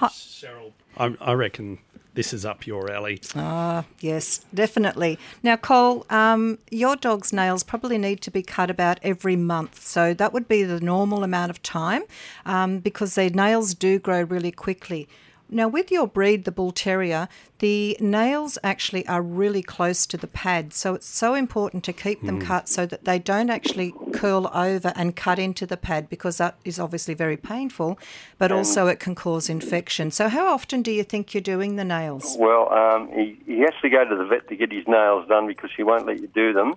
Cheryl, 0.02 0.72
I, 0.96 1.14
I 1.20 1.32
reckon 1.32 1.78
this 2.14 2.32
is 2.32 2.44
up 2.44 2.66
your 2.66 2.90
alley. 2.90 3.20
Ah, 3.34 3.84
yes, 4.00 4.44
definitely. 4.54 5.18
Now, 5.42 5.56
Cole, 5.56 6.06
um, 6.10 6.58
your 6.70 6.96
dog's 6.96 7.32
nails 7.32 7.62
probably 7.64 7.98
need 7.98 8.20
to 8.22 8.30
be 8.30 8.42
cut 8.42 8.70
about 8.70 9.00
every 9.02 9.36
month. 9.36 9.84
So 9.84 10.14
that 10.14 10.32
would 10.32 10.46
be 10.46 10.62
the 10.62 10.80
normal 10.80 11.24
amount 11.24 11.50
of 11.50 11.62
time 11.62 12.02
um, 12.46 12.78
because 12.78 13.16
their 13.16 13.30
nails 13.30 13.74
do 13.74 13.98
grow 13.98 14.22
really 14.22 14.52
quickly. 14.52 15.08
Now, 15.48 15.68
with 15.68 15.90
your 15.90 16.06
breed, 16.06 16.44
the 16.44 16.52
Bull 16.52 16.72
Terrier, 16.72 17.28
the 17.58 17.96
nails 18.00 18.58
actually 18.62 19.06
are 19.06 19.22
really 19.22 19.62
close 19.62 20.06
to 20.06 20.16
the 20.16 20.26
pad. 20.26 20.72
So 20.72 20.94
it's 20.94 21.06
so 21.06 21.34
important 21.34 21.84
to 21.84 21.92
keep 21.92 22.22
them 22.22 22.40
cut 22.40 22.68
so 22.68 22.86
that 22.86 23.04
they 23.04 23.18
don't 23.18 23.50
actually 23.50 23.94
curl 24.12 24.50
over 24.52 24.92
and 24.96 25.14
cut 25.14 25.38
into 25.38 25.64
the 25.66 25.76
pad 25.76 26.08
because 26.08 26.38
that 26.38 26.56
is 26.64 26.78
obviously 26.78 27.14
very 27.14 27.36
painful, 27.36 27.98
but 28.38 28.50
also 28.50 28.86
it 28.86 29.00
can 29.00 29.14
cause 29.14 29.48
infection. 29.48 30.10
So, 30.10 30.28
how 30.28 30.46
often 30.52 30.82
do 30.82 30.90
you 30.90 31.04
think 31.04 31.34
you're 31.34 31.40
doing 31.40 31.76
the 31.76 31.84
nails? 31.84 32.36
Well, 32.38 32.72
um, 32.72 33.08
he, 33.12 33.38
he 33.46 33.60
has 33.60 33.74
to 33.82 33.88
go 33.88 34.04
to 34.04 34.16
the 34.16 34.24
vet 34.24 34.48
to 34.48 34.56
get 34.56 34.72
his 34.72 34.86
nails 34.88 35.28
done 35.28 35.46
because 35.46 35.70
he 35.76 35.82
won't 35.82 36.06
let 36.06 36.20
you 36.20 36.28
do 36.28 36.52
them. 36.52 36.74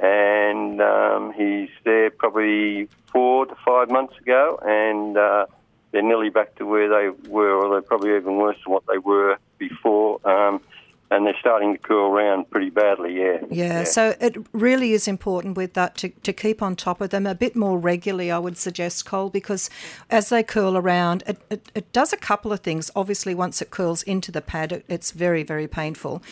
And 0.00 0.80
um, 0.80 1.32
he's 1.32 1.70
there 1.84 2.10
probably 2.10 2.88
four 3.12 3.46
to 3.46 3.54
five 3.64 3.90
months 3.90 4.16
ago, 4.18 4.58
and 4.64 5.16
uh, 5.16 5.46
they're 5.94 6.02
nearly 6.02 6.28
back 6.28 6.56
to 6.56 6.66
where 6.66 6.88
they 6.88 7.28
were, 7.28 7.52
or 7.52 7.70
they're 7.70 7.80
probably 7.80 8.16
even 8.16 8.36
worse 8.36 8.56
than 8.64 8.72
what 8.72 8.82
they 8.88 8.98
were 8.98 9.38
before. 9.58 10.18
Um, 10.28 10.60
and 11.14 11.26
they're 11.26 11.36
starting 11.38 11.72
to 11.74 11.78
curl 11.78 12.06
around 12.10 12.50
pretty 12.50 12.70
badly, 12.70 13.18
yeah. 13.18 13.38
Yeah, 13.50 13.84
so 13.84 14.14
it 14.20 14.36
really 14.52 14.92
is 14.92 15.06
important 15.08 15.56
with 15.56 15.74
that 15.74 15.96
to, 15.98 16.08
to 16.08 16.32
keep 16.32 16.62
on 16.62 16.76
top 16.76 17.00
of 17.00 17.10
them 17.10 17.26
a 17.26 17.34
bit 17.34 17.54
more 17.54 17.78
regularly, 17.78 18.30
I 18.30 18.38
would 18.38 18.56
suggest, 18.56 19.06
Cole, 19.06 19.30
because 19.30 19.70
as 20.10 20.28
they 20.28 20.42
curl 20.42 20.76
around, 20.76 21.22
it, 21.26 21.38
it, 21.50 21.70
it 21.74 21.92
does 21.92 22.12
a 22.12 22.16
couple 22.16 22.52
of 22.52 22.60
things. 22.60 22.90
Obviously, 22.96 23.34
once 23.34 23.62
it 23.62 23.70
curls 23.70 24.02
into 24.02 24.32
the 24.32 24.40
pad, 24.42 24.72
it, 24.72 24.84
it's 24.88 25.10
very, 25.12 25.42
very 25.42 25.68
painful. 25.68 26.22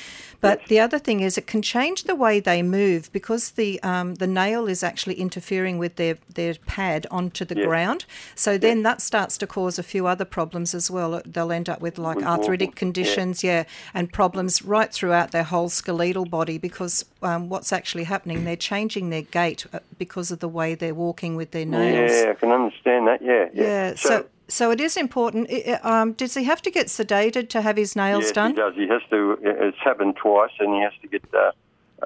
But 0.40 0.66
the 0.66 0.80
other 0.80 0.98
thing 0.98 1.20
is 1.20 1.38
it 1.38 1.46
can 1.46 1.62
change 1.62 2.02
the 2.02 2.16
way 2.16 2.40
they 2.40 2.62
move 2.64 3.12
because 3.12 3.52
the 3.52 3.80
um, 3.84 4.16
the 4.16 4.26
nail 4.26 4.66
is 4.66 4.82
actually 4.82 5.14
interfering 5.14 5.78
with 5.78 5.94
their, 5.94 6.18
their 6.34 6.54
pad 6.66 7.06
onto 7.12 7.44
the 7.44 7.56
Yeah. 7.56 7.66
ground. 7.66 8.04
So 8.34 8.58
then 8.58 8.82
that 8.82 9.00
starts 9.00 9.38
to 9.38 9.46
cause 9.46 9.78
a 9.78 9.84
few 9.84 10.08
other 10.08 10.24
problems 10.24 10.74
as 10.74 10.90
well. 10.90 11.22
They'll 11.24 11.52
end 11.52 11.68
up 11.68 11.80
with 11.80 11.96
like 11.96 12.16
With 12.16 12.26
arthritic 12.26 12.70
walking, 12.70 12.74
yeah. 12.74 12.78
conditions, 12.78 13.44
yeah, 13.44 13.64
and 13.94 14.12
problems 14.12 14.62
right 14.72 14.92
throughout 14.92 15.30
their 15.30 15.48
whole 15.54 15.68
skeletal 15.68 16.24
body 16.24 16.58
because 16.68 17.04
um, 17.22 17.48
what's 17.48 17.72
actually 17.72 18.04
happening, 18.04 18.44
they're 18.44 18.64
changing 18.72 19.10
their 19.10 19.26
gait 19.38 19.66
uh, 19.72 19.80
because 19.98 20.30
of 20.34 20.38
the 20.38 20.48
way 20.48 20.74
they're 20.74 21.00
walking 21.06 21.36
with 21.36 21.50
their 21.50 21.66
nails. 21.66 22.10
Yeah, 22.10 22.30
I 22.30 22.34
can 22.34 22.50
understand 22.50 23.06
that, 23.08 23.20
yeah. 23.22 23.48
Yeah, 23.52 23.94
so 23.94 24.26
so 24.48 24.70
it 24.70 24.80
is 24.80 24.96
important. 24.96 25.50
Um, 25.82 26.12
does 26.12 26.34
he 26.34 26.44
have 26.44 26.62
to 26.62 26.70
get 26.70 26.86
sedated 26.88 27.48
to 27.50 27.62
have 27.62 27.76
his 27.76 27.96
nails 27.96 28.24
yes, 28.24 28.32
done? 28.32 28.50
he 28.50 28.56
does. 28.56 28.74
He 28.74 28.88
has 28.88 29.02
to. 29.10 29.38
It's 29.42 29.78
happened 29.78 30.16
twice, 30.16 30.50
and 30.60 30.74
he 30.74 30.80
has 30.82 30.92
to 31.02 31.08
get 31.08 31.24
uh, 31.32 31.52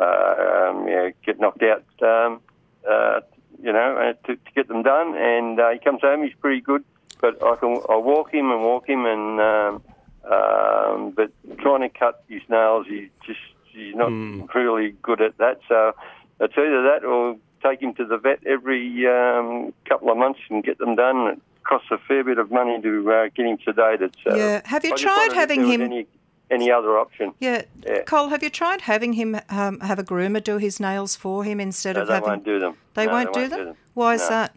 uh, 0.01 0.69
um, 0.69 0.89
yeah, 0.89 1.11
get 1.25 1.41
knocked 1.41 1.63
out. 1.63 1.85
Um, 2.03 2.41
uh, 2.89 3.21
you 3.63 3.73
know, 3.73 3.97
uh, 3.97 4.27
to, 4.27 4.37
to 4.37 4.51
get 4.55 4.69
them 4.69 4.83
done. 4.83 5.17
And 5.17 5.59
uh, 5.59 5.71
he 5.71 5.79
comes 5.79 6.03
home. 6.03 6.23
He's 6.23 6.35
pretty 6.35 6.61
good, 6.61 6.85
but 7.21 7.43
I 7.43 7.57
can 7.57 7.81
I 7.89 7.97
walk 7.97 8.33
him 8.33 8.51
and 8.53 8.63
walk 8.63 8.89
him, 8.89 9.07
and 9.07 9.41
um, 9.41 9.83
um, 10.31 11.11
but 11.11 11.31
trying 11.59 11.81
to 11.83 11.89
cut 11.89 12.25
his 12.29 12.43
nails, 12.49 12.87
he 12.89 13.09
just 13.27 13.39
he's 13.73 13.95
not 13.95 14.11
really 14.55 14.95
good 15.03 15.21
at 15.21 15.37
that. 15.39 15.61
So 15.69 15.93
it's 16.41 16.55
either 16.57 16.83
that 16.83 17.05
or 17.05 17.37
take 17.63 17.81
him 17.81 17.95
to 17.95 18.05
the 18.05 18.19
vet 18.19 18.41
every 18.47 19.07
um, 19.07 19.73
couple 19.89 20.11
of 20.11 20.17
months 20.19 20.41
and 20.51 20.63
get 20.65 20.79
them 20.79 20.95
done. 20.97 21.29
It 21.29 21.41
costs 21.65 21.89
a 21.91 21.99
fair 21.99 22.23
bit 22.25 22.39
of 22.39 22.51
money 22.51 22.81
to 22.83 23.13
uh, 23.13 23.29
get 23.35 23.47
him 23.47 23.59
sedated. 23.59 24.15
So 24.25 24.35
Yeah. 24.37 24.63
Have 24.65 24.85
you 24.85 24.93
I 24.93 24.97
tried 24.97 25.33
having 25.33 25.67
him- 25.67 25.81
Any, 25.81 26.07
any 26.51 26.71
other 26.71 26.97
option? 26.99 27.33
Yeah. 27.41 27.63
Yeah. 27.85 28.03
Cole, 28.03 28.29
have 28.29 28.43
you 28.43 28.51
tried 28.51 28.83
having 28.83 29.15
him 29.15 29.37
um, 29.51 29.81
have 29.81 29.99
a 29.99 30.05
groomer 30.05 30.43
do 30.43 30.59
his 30.59 30.79
nails 30.79 31.17
for 31.17 31.43
him 31.45 31.59
instead 31.61 31.97
No, 31.97 32.03
of 32.03 32.09
they 32.09 32.15
having? 32.15 32.29
won't 32.29 32.45
do 32.45 32.59
them. 32.61 32.77
They 32.95 33.07
No, 33.07 33.13
won't 33.13 33.33
do 33.33 33.49
them. 33.49 33.65
them. 33.67 33.77
Why 33.95 34.15
is 34.15 34.29
that? 34.29 34.55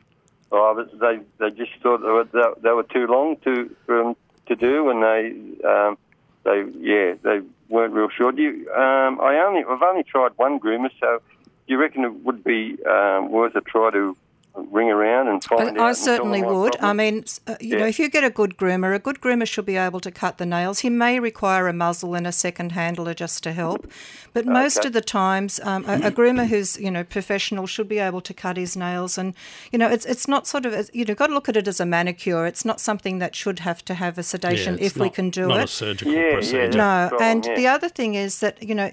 Oh, 0.52 0.84
they 1.00 1.20
they 1.40 1.52
just 1.52 1.72
thought 1.84 2.02
they 2.02 2.08
were, 2.08 2.24
they, 2.26 2.62
they 2.64 2.72
were 2.72 2.84
too 2.84 3.06
long 3.08 3.38
to 3.44 3.70
for 3.86 4.02
'em 4.10 4.16
to 4.50 4.56
do, 4.56 4.89
and 4.89 5.01
they 5.01 5.68
um, 5.68 5.98
they 6.44 6.65
yeah 6.79 7.13
they 7.24 7.41
weren't 7.70 7.94
real 7.94 8.10
sure. 8.10 8.32
Do 8.32 8.41
you, 8.41 8.72
um, 8.74 9.22
I 9.22 9.39
only 9.46 9.63
I've 9.68 9.82
only 9.82 10.03
tried 10.03 10.32
one 10.36 10.60
groomer, 10.60 10.89
so 11.00 11.22
do 11.46 11.74
you 11.74 11.79
reckon 11.79 12.03
it 12.03 12.24
would 12.25 12.44
be 12.44 12.77
um, 12.86 13.32
worth 13.32 13.56
a 13.56 13.62
try 13.62 13.91
to 13.91 14.15
ring 14.72 14.90
around 14.90 15.28
and 15.28 15.44
find 15.44 15.78
I, 15.78 15.82
out? 15.84 15.90
I 15.90 15.94
certainly 15.94 16.42
them 16.42 16.50
my 16.52 16.56
would. 16.58 16.76
I 16.82 16.94
mean, 16.94 17.20
s- 17.24 17.40
uh, 17.48 17.56
you 17.60 17.78
know, 17.78 17.86
if 17.86 18.00
you 18.00 18.10
get 18.10 18.24
a 18.24 18.30
good 18.30 18.58
groomer, 18.58 18.96
a 18.96 19.00
good 19.00 19.20
groomer 19.22 19.48
should 19.48 19.66
be 19.66 19.78
able 19.78 20.00
to 20.02 20.12
cut 20.12 20.38
the 20.38 20.46
nails. 20.46 20.80
He 20.80 20.90
may 20.90 21.20
require 21.20 21.68
a 21.68 21.74
muzzle 21.74 22.16
and 22.16 22.26
a 22.28 22.32
second 22.32 22.72
handler 22.74 23.14
just 23.14 23.44
to 23.44 23.52
help, 23.54 23.88
but 24.34 24.46
most 24.46 24.86
of 24.86 24.94
the 24.94 25.02
times, 25.02 25.60
um, 25.64 25.86
a, 25.88 25.94
a 26.08 26.12
groomer 26.12 26.46
who's 26.48 26.78
you 26.80 26.92
know 26.92 27.04
professional 27.04 27.68
should 27.68 27.88
be 27.90 28.00
able 28.00 28.22
to 28.22 28.34
cut 28.34 28.58
his 28.58 28.76
nails. 28.76 29.18
And 29.18 29.34
you 29.72 29.80
know, 29.80 29.90
it's 29.90 30.06
it's 30.06 30.28
not 30.28 30.48
sort 30.48 30.66
of 30.66 30.90
you 30.94 31.06
know, 31.06 31.16
got 31.16 31.28
to 31.28 31.34
look 31.34 31.50
at 31.50 31.58
it 31.58 31.68
as 31.68 31.80
a 31.80 31.86
manicure. 31.86 32.46
It's 32.46 32.66
not 32.66 32.80
something 32.80 33.20
that 33.20 33.36
should 33.36 33.60
have 33.60 33.84
to 33.86 33.94
have 33.94 34.18
a 34.18 34.24
sedation 34.24 34.76
Yeah, 34.78 34.86
it's 34.86 34.96
if 34.96 35.02
we 35.02 35.10
can 35.10 35.30
do 35.30 35.48
not 35.48 35.60
it. 35.60 35.64
a 35.64 35.68
surgical 35.68 36.14
Yeah, 36.14 36.20
yeah, 36.22 36.34
procedure. 36.34 36.62
that's 36.64 36.76
No, 36.76 37.08
problem, 37.10 37.22
and 37.30 37.46
yeah. 37.46 37.56
the 37.56 37.68
other 37.68 37.90
thing 37.90 38.16
is 38.16 38.40
that 38.40 38.62
you 38.64 38.76
know 38.76 38.92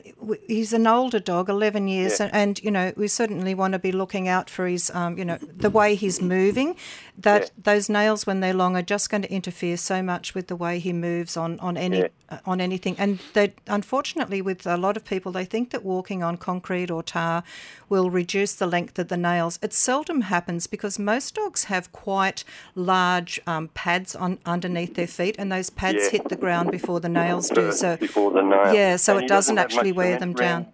he's 0.49 0.73
an 0.73 0.87
older 0.87 1.18
dog, 1.21 1.49
eleven 1.49 1.88
years, 1.88 2.18
Yeah. 2.18 2.26
and, 2.26 2.35
and 2.37 2.61
you 2.64 2.71
know 2.71 2.92
we 2.97 3.09
certainly 3.09 3.54
want 3.54 3.73
to 3.73 3.78
be 3.78 3.92
looking 3.92 4.28
out 4.28 4.50
for 4.50 4.66
his, 4.66 4.90
um, 4.95 5.18
you 5.18 5.25
know, 5.25 5.38
the 5.66 5.78
way 5.78 5.94
he's 5.96 6.20
moving. 6.23 6.76
That 7.18 7.42
Yeah. 7.42 7.49
those 7.70 7.88
nails, 7.88 8.26
when 8.26 8.40
they're 8.40 8.54
long, 8.62 8.76
are 8.76 8.82
just 8.82 9.08
going 9.11 9.23
to 9.23 9.32
interfere 9.32 9.76
so 9.78 10.02
much 10.02 10.35
with 10.35 10.46
the 10.49 10.56
way 10.64 10.78
he 10.78 10.92
moves 10.92 11.37
on 11.37 11.58
on 11.61 11.76
any 11.76 11.99
Yeah. 11.99 12.08
uh, 12.28 12.38
on 12.52 12.61
anything. 12.61 12.94
And 12.99 13.18
they, 13.32 13.54
unfortunately, 13.66 14.40
with 14.42 14.66
a 14.66 14.76
lot 14.76 14.96
of 14.99 15.04
people, 15.04 15.32
they 15.32 15.44
think 15.44 15.70
that 15.70 15.82
walking 15.85 16.23
on 16.23 16.37
concrete 16.37 16.90
or 16.90 17.02
tar 17.02 17.42
will 17.88 18.11
reduce 18.11 18.52
the 18.54 18.66
length 18.66 18.99
of 18.99 19.08
the 19.08 19.16
nails. 19.16 19.58
It 19.62 19.73
seldom 19.73 20.20
happens 20.23 20.66
because 20.66 20.99
most 20.99 21.35
dogs 21.35 21.64
have 21.64 21.90
quite 21.92 22.44
large 22.75 23.40
um, 23.46 23.68
pads 23.75 24.14
on 24.14 24.38
underneath 24.44 24.94
their 24.94 25.06
feet, 25.18 25.35
and 25.38 25.50
those 25.50 25.70
pads 25.70 26.02
Yeah. 26.04 26.11
hit 26.11 26.28
the 26.28 26.37
ground 26.44 26.70
before 26.70 27.00
the 27.00 27.08
nails 27.23 27.49
do. 27.49 27.73
So 27.73 27.96
before 27.96 28.30
the 28.30 28.42
nail. 28.42 28.75
yeah, 28.75 28.96
so 28.96 29.12
And 29.14 29.20
it 29.20 29.25
he 29.25 29.28
doesn't 29.28 29.58
actually 29.58 29.92
wear 29.92 30.18
them 30.18 30.32
down. 30.35 30.66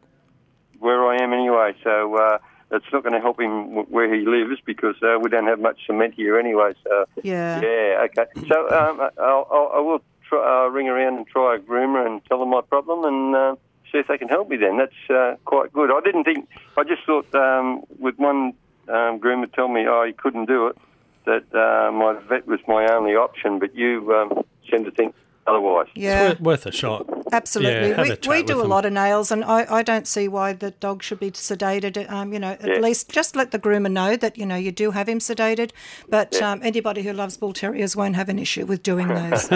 Where 0.80 1.06
I 1.06 1.14
am 1.22 1.32
anyway, 1.32 1.76
so 1.84 2.16
uh, 2.16 2.38
it's 2.72 2.86
not 2.92 3.02
going 3.02 3.12
to 3.12 3.20
help 3.20 3.40
him 3.40 3.84
where 3.90 4.12
he 4.12 4.26
lives 4.26 4.60
because 4.64 4.96
uh, 5.02 5.18
we 5.20 5.28
don't 5.30 5.46
have 5.46 5.60
much 5.60 5.78
cement 5.86 6.14
here 6.14 6.38
anyway. 6.38 6.72
So 6.84 7.04
Yeah. 7.22 7.60
yeah, 7.60 8.06
okay. 8.06 8.26
So 8.48 8.56
um, 8.72 9.00
I'll, 9.18 9.46
I'll, 9.50 9.70
I 9.76 9.80
will 9.80 10.02
try, 10.28 10.66
uh, 10.66 10.68
ring 10.70 10.88
around 10.88 11.18
and 11.18 11.26
try 11.26 11.56
a 11.56 11.58
groomer 11.58 12.04
and 12.06 12.24
tell 12.26 12.38
them 12.40 12.50
my 12.50 12.62
problem 12.62 13.04
and. 13.04 13.36
Uh, 13.36 13.56
See 13.92 13.98
if 13.98 14.06
they 14.06 14.16
can 14.16 14.28
help 14.28 14.48
me. 14.48 14.56
Then 14.56 14.78
that's 14.78 15.10
uh, 15.10 15.36
quite 15.44 15.70
good. 15.70 15.90
I 15.90 16.00
didn't 16.00 16.24
think. 16.24 16.48
I 16.78 16.82
just 16.82 17.02
thought 17.04 17.28
um, 17.34 17.82
with 17.98 18.16
one 18.16 18.54
um, 18.88 19.20
groomer 19.20 19.52
tell 19.52 19.68
me, 19.68 19.84
oh, 19.86 20.04
he 20.06 20.14
couldn't 20.14 20.46
do 20.46 20.68
it. 20.68 20.78
That 21.26 21.44
uh, 21.54 21.92
my 21.92 22.18
vet 22.26 22.46
was 22.48 22.58
my 22.66 22.86
only 22.90 23.12
option, 23.16 23.58
but 23.58 23.74
you 23.74 24.10
um, 24.14 24.44
seem 24.70 24.84
to 24.86 24.90
think 24.90 25.14
otherwise. 25.46 25.88
Yeah, 25.94 26.30
It's 26.30 26.40
worth, 26.40 26.64
worth 26.64 26.66
a 26.66 26.72
shot. 26.72 27.06
absolutely. 27.32 27.90
Yeah, 27.90 27.96
have 27.96 28.06
we 28.06 28.12
a 28.12 28.16
chat 28.16 28.30
we 28.30 28.36
with 28.38 28.46
do 28.46 28.58
a 28.58 28.62
them. 28.62 28.70
lot 28.70 28.84
of 28.86 28.92
nails, 28.92 29.30
and 29.30 29.44
I, 29.44 29.66
I 29.78 29.82
don't 29.82 30.06
see 30.06 30.28
why 30.28 30.52
the 30.52 30.70
dog 30.72 31.02
should 31.02 31.20
be 31.20 31.30
sedated. 31.32 32.10
Um, 32.10 32.32
you 32.32 32.38
know, 32.38 32.52
at 32.52 32.64
Yeah. 32.66 32.78
least 32.78 33.10
just 33.10 33.34
let 33.36 33.50
the 33.50 33.58
groomer 33.58 33.90
know 33.90 34.16
that 34.16 34.38
you 34.38 34.46
know 34.46 34.56
you 34.56 34.72
do 34.72 34.92
have 34.92 35.08
him 35.08 35.18
sedated. 35.18 35.70
But 36.08 36.40
um, 36.40 36.60
anybody 36.62 37.02
who 37.02 37.12
loves 37.12 37.36
bull 37.36 37.52
terriers 37.52 37.96
won't 37.96 38.16
have 38.16 38.28
an 38.28 38.38
issue 38.38 38.66
with 38.66 38.82
doing 38.82 39.08
those. 39.20 39.48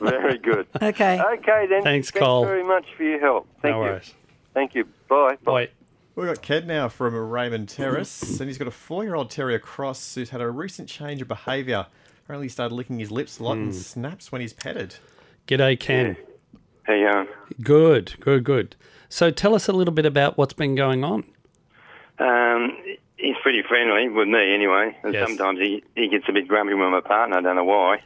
Very 0.00 0.38
good. 0.38 0.66
okay. 0.82 1.20
Okay, 1.20 1.66
then. 1.68 1.82
Thanks, 1.82 2.10
Thanks 2.10 2.12
Cole. 2.12 2.44
very 2.44 2.64
much 2.64 2.86
for 2.96 3.02
your 3.04 3.20
help. 3.20 3.46
Thank 3.62 3.74
no 3.76 3.84
you. 3.84 3.90
worries. 3.90 4.14
Thank 4.54 4.74
you. 4.74 4.86
Bye. 5.08 5.36
Bye. 5.44 5.68
We've 6.14 6.26
got 6.28 6.40
Ken 6.40 6.66
now 6.66 6.88
from 6.88 7.14
Raymond 7.14 7.68
Terrace, 7.68 8.40
and 8.40 8.48
he's 8.48 8.56
got 8.56 8.66
a 8.66 8.70
four-year-old 8.70 9.28
terrier 9.30 9.58
cross 9.58 10.14
who's 10.14 10.30
had 10.30 10.40
a 10.40 10.48
recent 10.48 10.88
change 10.88 11.20
of 11.20 11.28
behaviour. 11.28 11.88
Apparently, 12.24 12.46
he 12.46 12.48
started 12.48 12.74
licking 12.74 12.98
his 12.98 13.10
lips 13.10 13.38
a 13.38 13.44
lot 13.44 13.58
and 13.58 13.74
snaps 13.74 14.32
when 14.32 14.40
he's 14.40 14.54
petted. 14.54 14.94
G'day, 15.46 15.78
Ken. 15.78 16.16
Hey, 16.86 17.04
um, 17.06 17.28
Good, 17.62 18.14
good, 18.20 18.44
good. 18.44 18.76
So 19.08 19.30
tell 19.30 19.54
us 19.54 19.68
a 19.68 19.72
little 19.72 19.94
bit 19.94 20.06
about 20.06 20.36
what's 20.36 20.52
been 20.54 20.74
going 20.74 21.04
on. 21.04 21.24
Um, 22.18 22.76
he's 23.16 23.36
pretty 23.42 23.62
friendly 23.62 24.08
with 24.08 24.28
me 24.28 24.52
anyway, 24.54 24.96
and 25.02 25.14
Yes. 25.14 25.28
sometimes 25.28 25.60
he, 25.60 25.84
he 25.94 26.08
gets 26.08 26.24
a 26.28 26.32
bit 26.32 26.48
grumpy 26.48 26.74
with 26.74 26.90
my 26.90 27.00
partner. 27.00 27.38
I 27.38 27.40
don't 27.42 27.56
know 27.56 27.64
why. 27.64 28.02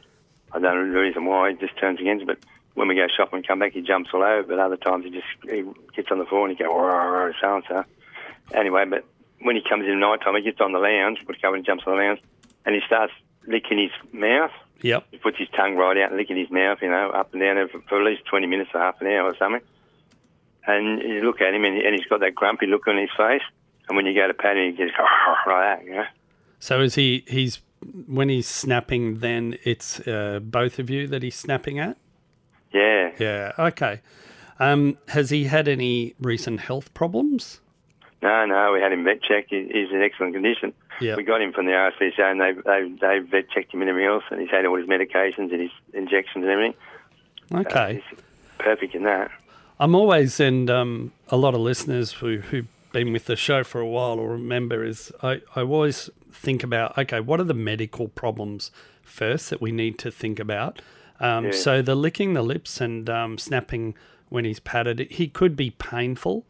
I 0.51 0.59
don't 0.59 0.75
know 0.87 0.93
the 0.93 0.99
reason 0.99 1.25
why. 1.25 1.51
He 1.51 1.57
just 1.57 1.77
turns 1.77 1.99
against. 1.99 2.25
But 2.27 2.37
when 2.75 2.87
we 2.87 2.95
go 2.95 3.07
shopping 3.07 3.37
and 3.37 3.47
come 3.47 3.59
back, 3.59 3.71
he 3.73 3.81
jumps 3.81 4.09
all 4.13 4.21
over. 4.23 4.43
But 4.43 4.59
other 4.59 4.77
times 4.77 5.05
he 5.05 5.11
just 5.11 5.25
he 5.49 5.63
gets 5.95 6.11
on 6.11 6.19
the 6.19 6.25
floor 6.25 6.47
and 6.47 6.55
he 6.57 6.63
goes 6.63 6.71
"Rrr, 6.71 7.33
so 7.41 7.55
and 7.55 7.63
so. 7.67 7.85
Anyway, 8.53 8.85
but 8.85 9.05
when 9.41 9.55
he 9.55 9.63
comes 9.67 9.85
in 9.85 9.91
at 9.93 9.97
night 9.97 10.21
time, 10.21 10.35
he 10.35 10.41
gets 10.41 10.59
on 10.61 10.73
the 10.73 10.79
lounge. 10.79 11.19
We 11.27 11.35
come 11.41 11.53
and 11.55 11.65
jumps 11.65 11.85
on 11.87 11.95
the 11.95 12.03
lounge, 12.03 12.19
and 12.65 12.75
he 12.75 12.81
starts 12.85 13.13
licking 13.47 13.79
his 13.79 13.91
mouth. 14.13 14.51
Yep. 14.81 15.07
He 15.11 15.17
puts 15.17 15.37
his 15.37 15.47
tongue 15.55 15.75
right 15.75 15.97
out 15.97 16.09
and 16.09 16.17
licking 16.17 16.37
his 16.37 16.49
mouth, 16.49 16.79
you 16.81 16.89
know, 16.89 17.09
up 17.11 17.33
and 17.33 17.41
down 17.41 17.67
for, 17.69 17.81
for 17.87 17.99
at 17.99 18.05
least 18.05 18.25
20 18.29 18.47
minutes 18.47 18.71
or 18.73 18.79
half 18.79 18.99
an 19.01 19.07
hour 19.07 19.29
or 19.29 19.35
something. 19.37 19.61
And 20.65 21.01
you 21.01 21.21
look 21.21 21.41
at 21.41 21.53
him 21.53 21.65
and, 21.65 21.77
and 21.77 21.95
he's 21.95 22.05
got 22.05 22.19
that 22.21 22.35
grumpy 22.35 22.67
look 22.67 22.87
on 22.87 22.97
his 22.97 23.09
face. 23.17 23.41
And 23.87 23.95
when 23.95 24.05
you 24.05 24.13
go 24.13 24.27
to 24.27 24.33
pat 24.33 24.57
him, 24.57 24.71
he 24.71 24.77
gets 24.77 24.91
like 24.97 25.45
that, 25.47 25.85
you 25.85 25.91
know. 25.91 26.05
So 26.59 26.81
is 26.81 26.95
he? 26.95 27.23
He's 27.27 27.59
when 28.07 28.29
he's 28.29 28.47
snapping. 28.47 29.19
Then 29.19 29.57
it's 29.63 29.99
uh, 30.07 30.39
both 30.41 30.77
of 30.79 30.89
you 30.89 31.07
that 31.07 31.23
he's 31.23 31.35
snapping 31.35 31.79
at. 31.79 31.97
Yeah. 32.71 33.11
Yeah. 33.19 33.51
Okay. 33.57 34.01
Um, 34.59 34.97
has 35.07 35.31
he 35.31 35.45
had 35.45 35.67
any 35.67 36.13
recent 36.19 36.59
health 36.59 36.93
problems? 36.93 37.61
No, 38.21 38.45
no, 38.45 38.73
we 38.73 38.79
had 38.79 38.93
him 38.93 39.03
vet 39.03 39.23
checked. 39.23 39.49
He's 39.49 39.91
in 39.91 40.01
excellent 40.03 40.33
condition. 40.33 40.73
Yeah. 41.01 41.15
We 41.15 41.23
got 41.23 41.41
him 41.41 41.51
from 41.53 41.65
the 41.65 41.71
RSPCA 41.71 42.31
and 42.31 42.39
they, 42.39 42.99
they, 42.99 43.19
they 43.19 43.43
checked 43.53 43.73
him 43.73 43.81
and 43.81 43.89
everything 43.89 44.09
else. 44.09 44.23
And 44.29 44.39
he's 44.41 44.49
had 44.49 44.65
all 44.65 44.77
his 44.77 44.87
medications 44.87 45.51
and 45.51 45.61
his 45.61 45.71
injections 45.93 46.43
and 46.43 46.49
everything. 46.49 46.73
Okay. 47.53 48.03
He's 48.09 48.19
perfect 48.59 48.95
in 48.95 49.03
that. 49.03 49.31
I'm 49.79 49.95
always, 49.95 50.39
and 50.39 50.69
um, 50.69 51.11
a 51.29 51.37
lot 51.37 51.55
of 51.55 51.61
listeners 51.61 52.13
who, 52.13 52.37
who've 52.37 52.67
been 52.91 53.11
with 53.11 53.25
the 53.25 53.35
show 53.35 53.63
for 53.63 53.81
a 53.81 53.87
while 53.87 54.17
will 54.17 54.27
remember, 54.27 54.83
is 54.83 55.11
I, 55.23 55.41
I 55.55 55.61
always 55.61 56.09
think 56.31 56.63
about, 56.63 56.97
okay, 56.97 57.19
what 57.19 57.39
are 57.39 57.45
the 57.45 57.53
medical 57.53 58.07
problems 58.07 58.71
first 59.01 59.49
that 59.49 59.61
we 59.61 59.71
need 59.71 59.97
to 59.99 60.11
think 60.11 60.39
about? 60.39 60.81
Um, 61.19 61.45
Yeah. 61.45 61.51
So 61.51 61.81
the 61.81 61.95
licking 61.95 62.33
the 62.33 62.41
lips 62.43 62.79
and 62.79 63.09
um, 63.09 63.37
snapping 63.37 63.95
when 64.29 64.45
he's 64.45 64.59
patted, 64.59 64.99
he 65.11 65.27
could 65.27 65.55
be 65.55 65.71
painful. 65.71 66.45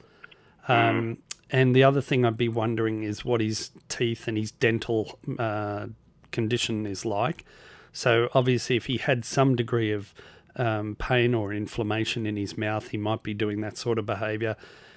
Um, 0.67 1.17
And 1.51 1.75
the 1.75 1.83
other 1.83 2.01
thing 2.01 2.23
I'd 2.25 2.37
be 2.37 2.47
wondering 2.49 3.03
is 3.03 3.25
what 3.25 3.41
his 3.41 3.71
teeth 3.89 4.27
and 4.27 4.37
his 4.37 4.51
dental 4.51 5.19
uh, 5.37 5.87
condition 6.31 6.85
is 6.85 7.05
like. 7.05 7.43
So 7.91 8.29
obviously, 8.33 8.77
if 8.77 8.85
he 8.85 8.97
had 8.97 9.25
some 9.25 9.55
degree 9.55 9.91
of 9.91 10.13
um, 10.55 10.95
pain 10.95 11.33
or 11.33 11.53
inflammation 11.53 12.25
in 12.25 12.37
his 12.37 12.57
mouth, 12.57 12.87
he 12.89 12.97
might 12.97 13.21
be 13.21 13.33
doing 13.33 13.59
that 13.61 13.77
sort 13.77 13.99
of 13.99 14.05
behaviour. 14.05 14.55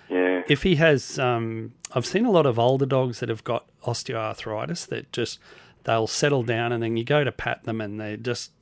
Yeah. 0.09 0.43
If 0.49 0.63
he 0.63 0.77
has, 0.77 1.19
um, 1.19 1.73
I've 1.93 2.07
seen 2.07 2.25
a 2.25 2.31
lot 2.31 2.47
of 2.47 2.57
older 2.59 2.87
dogs 2.87 3.19
that 3.21 3.29
have 3.31 3.43
got 3.43 3.67
osteoarthritis 3.83 4.87
that 4.89 5.11
just 5.13 5.39
they'll 5.85 6.07
settle 6.07 6.43
down 6.45 6.73
and 6.73 6.83
then 6.83 6.97
you 6.97 7.05
go 7.05 7.25
to 7.25 7.33
pat 7.33 7.65
them 7.65 7.81
and 7.81 8.01
they 8.01 8.17
just 8.17 8.53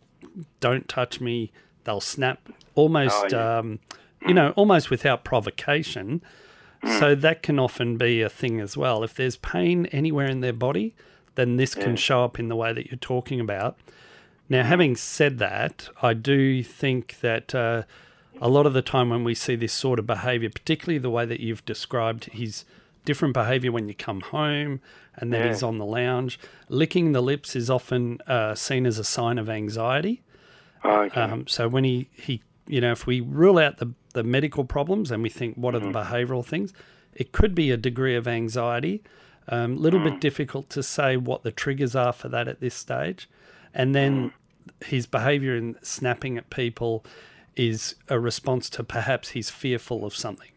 don't 0.61 0.89
touch 0.89 1.21
me. 1.21 1.53
They'll 1.85 2.01
snap 2.01 2.49
almost, 2.75 3.17
Oh, 3.25 3.29
yeah. 3.33 3.59
um, 3.59 3.81
you 4.27 4.33
know, 4.35 4.53
almost 4.57 4.89
without 4.89 5.25
provocation. 5.25 6.23
So 6.99 7.15
that 7.15 7.43
can 7.43 7.59
often 7.59 7.97
be 7.97 8.23
a 8.23 8.29
thing 8.29 8.61
as 8.61 8.77
well. 8.77 9.05
If 9.05 9.15
there's 9.15 9.37
pain 9.37 9.87
anywhere 9.87 10.27
in 10.27 10.41
their 10.41 10.53
body, 10.53 10.95
then 11.37 11.57
this 11.57 11.75
can 11.75 11.95
show 11.97 12.25
up 12.25 12.39
in 12.39 12.49
the 12.49 12.57
way 12.57 12.73
that 12.73 12.91
you're 12.91 12.99
talking 12.99 13.39
about. 13.41 13.79
Now, 14.49 14.65
having 14.65 14.97
said 14.97 15.39
that, 15.39 15.89
I 16.03 16.13
do 16.15 16.63
think 16.63 17.21
that 17.21 17.55
uh, 17.55 17.85
a 18.41 18.49
lot 18.49 18.67
of 18.67 18.73
the 18.73 18.83
time 18.83 19.11
when 19.11 19.23
we 19.25 19.35
see 19.35 19.55
this 19.55 19.73
sort 19.73 19.99
of 19.99 20.07
behaviour, 20.07 20.51
particularly 20.51 20.99
the 20.99 21.11
way 21.11 21.25
that 21.25 21.41
you've 21.41 21.65
described 21.65 22.25
his 22.27 22.65
different 23.05 23.35
behaviour 23.35 23.71
when 23.73 23.89
you 23.89 23.95
come 23.95 24.21
home 24.21 24.81
and 25.17 25.33
then 25.33 25.43
Yeah. 25.43 25.49
he's 25.49 25.63
on 25.63 25.79
the 25.79 25.87
lounge, 25.87 26.39
licking 26.69 27.13
the 27.13 27.23
lips 27.23 27.55
is 27.55 27.71
often 27.71 28.19
uh, 28.27 28.55
seen 28.55 28.87
as 28.87 28.99
a 28.99 29.05
sign 29.05 29.39
of 29.39 29.49
anxiety. 29.49 30.23
Okay. 30.85 31.21
Um, 31.21 31.47
so 31.47 31.69
when 31.69 31.85
he, 31.85 32.09
he, 32.13 32.43
you 32.67 32.81
know, 32.81 32.93
if 32.93 33.07
we 33.07 33.21
rule 33.21 33.59
out 33.59 33.79
the, 33.79 33.93
the 34.15 34.23
medical 34.23 34.65
problems 34.65 35.11
and 35.11 35.23
we 35.23 35.29
think 35.29 35.57
what 35.57 35.75
are 35.75 35.81
the 35.81 35.91
behavioural 35.91 36.45
things, 36.45 36.73
it 37.15 37.33
could 37.33 37.55
be 37.55 37.71
a 37.71 37.77
degree 37.77 38.15
of 38.15 38.27
anxiety. 38.29 39.03
A 39.49 39.57
um, 39.57 39.77
little 39.77 39.99
Mm. 40.01 40.05
bit 40.05 40.21
difficult 40.21 40.71
to 40.71 40.83
say 40.83 41.17
what 41.17 41.43
the 41.43 41.51
triggers 41.51 41.97
are 41.97 42.13
for 42.13 42.29
that 42.29 42.47
at 42.49 42.61
this 42.61 42.75
stage. 42.75 43.29
And 43.75 43.95
then 43.95 44.31
Mm. 44.31 44.33
his 44.87 45.07
behaviour 45.07 45.57
in 45.57 45.77
snapping 45.83 46.39
at 46.39 46.49
people 46.51 47.05
is 47.57 47.97
a 48.09 48.19
response 48.21 48.71
to 48.71 48.85
perhaps 48.85 49.31
he's 49.31 49.51
fearful 49.51 50.05
of 50.05 50.15
something. 50.15 50.51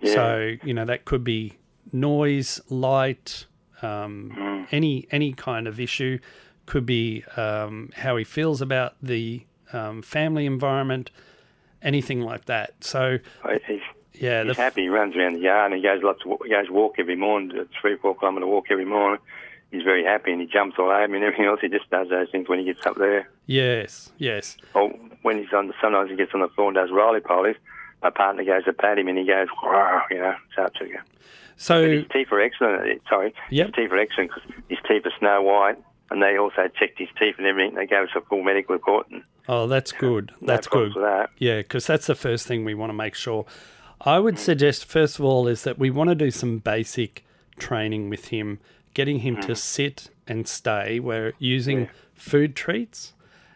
Yeah. 0.00 0.14
So 0.14 0.56
you 0.64 0.72
know 0.74 0.84
that 0.86 1.04
could 1.04 1.22
be 1.24 1.54
noise, 1.92 2.60
light, 2.70 3.46
um, 3.82 4.32
Mm. 4.34 4.66
any 4.72 5.06
any 5.10 5.32
kind 5.32 5.68
of 5.68 5.78
issue. 5.78 6.18
Could 6.64 6.86
be 6.86 7.22
um, 7.36 7.90
how 7.96 8.16
he 8.16 8.24
feels 8.24 8.60
about 8.60 8.94
the 9.00 9.42
um, 9.72 10.02
family 10.02 10.46
environment, 10.46 11.10
anything 11.82 12.20
like 12.20 12.46
that. 12.46 12.74
So 12.84 13.18
he's 13.66 13.80
yeah, 14.14 14.42
he's 14.44 14.50
f- 14.52 14.56
happy. 14.56 14.82
He 14.82 14.88
runs 14.88 15.14
around 15.16 15.34
the 15.34 15.40
yard 15.40 15.72
and 15.72 15.80
he 15.80 15.86
goes 15.86 16.02
lots. 16.02 16.20
Of, 16.24 16.38
he 16.44 16.50
goes 16.50 16.70
walk 16.70 16.94
every 16.98 17.16
morning. 17.16 17.56
A 17.58 17.64
three 17.80 17.96
four 17.96 18.16
kilometre 18.16 18.46
walk 18.46 18.66
every 18.70 18.84
morning. 18.86 19.20
He's 19.72 19.82
very 19.82 20.04
happy 20.04 20.30
and 20.32 20.40
he 20.40 20.46
jumps 20.46 20.76
all 20.78 20.90
over 20.90 21.08
me 21.08 21.16
and 21.16 21.24
everything 21.24 21.46
else. 21.46 21.58
He 21.60 21.68
just 21.68 21.90
does 21.90 22.08
those 22.08 22.30
things 22.30 22.48
when 22.48 22.60
he 22.60 22.64
gets 22.64 22.86
up 22.86 22.96
there. 22.96 23.28
yes, 23.46 24.10
yes, 24.16 24.56
Or 24.74 24.88
when 25.22 25.38
he's 25.38 25.52
on, 25.52 25.72
sometimes 25.82 26.08
he 26.08 26.16
gets 26.16 26.32
on 26.34 26.40
the 26.40 26.48
floor 26.48 26.68
and 26.68 26.76
does 26.76 26.90
roly 26.92 27.18
polies. 27.20 27.56
my 28.02 28.10
partner 28.10 28.44
goes 28.44 28.64
to 28.64 28.72
pat 28.72 28.96
him 28.98 29.08
and 29.08 29.18
he 29.18 29.24
goes, 29.26 29.48
"Wow," 29.62 30.02
you 30.10 30.18
know, 30.18 30.36
starts 30.52 30.78
to 30.78 30.86
go. 30.86 30.98
So 31.56 31.88
His 31.88 32.06
teeth 32.12 32.28
are 32.30 32.40
excellent. 32.40 32.82
uh, 32.90 33.08
Sorry, 33.08 33.34
Yep. 33.50 33.66
his 33.66 33.74
teeth 33.74 33.90
are 33.92 33.98
excellent 33.98 34.30
because 34.34 34.50
his 34.68 34.78
teeth 34.88 35.04
are 35.04 35.12
snow 35.18 35.42
white, 35.42 35.76
and 36.10 36.22
they 36.22 36.38
also 36.38 36.68
checked 36.78 36.98
his 36.98 37.08
teeth 37.18 37.34
and 37.38 37.46
everything. 37.46 37.74
They 37.74 37.86
gave 37.86 38.04
us 38.04 38.10
a 38.14 38.20
full 38.20 38.42
medical 38.44 38.74
report, 38.74 39.08
and 39.10 39.24
oh, 39.48 39.66
that's 39.66 39.92
good. 39.92 40.32
That's 40.42 40.66
good. 40.66 40.92
that. 40.94 41.30
Yeah, 41.38 41.58
because 41.58 41.86
that's 41.86 42.06
the 42.06 42.14
first 42.14 42.46
thing 42.46 42.64
we 42.64 42.74
want 42.74 42.90
to 42.90 42.94
make 42.94 43.14
sure. 43.14 43.46
I 44.00 44.18
would 44.18 44.36
mm. 44.36 44.38
suggest, 44.38 44.84
first 44.84 45.18
of 45.18 45.24
all, 45.24 45.48
is 45.48 45.62
that 45.64 45.78
we 45.78 45.90
want 45.90 46.08
to 46.08 46.14
do 46.14 46.30
some 46.30 46.58
basic 46.58 47.24
training 47.58 48.10
with 48.10 48.26
him, 48.28 48.60
getting 48.94 49.20
him 49.20 49.36
to 49.42 49.52
mm. 49.52 49.56
sit 49.56 50.10
and 50.26 50.46
stay. 50.46 51.00
We're 51.00 51.32
using 51.38 51.88
food 52.14 52.54
treats, 52.56 53.12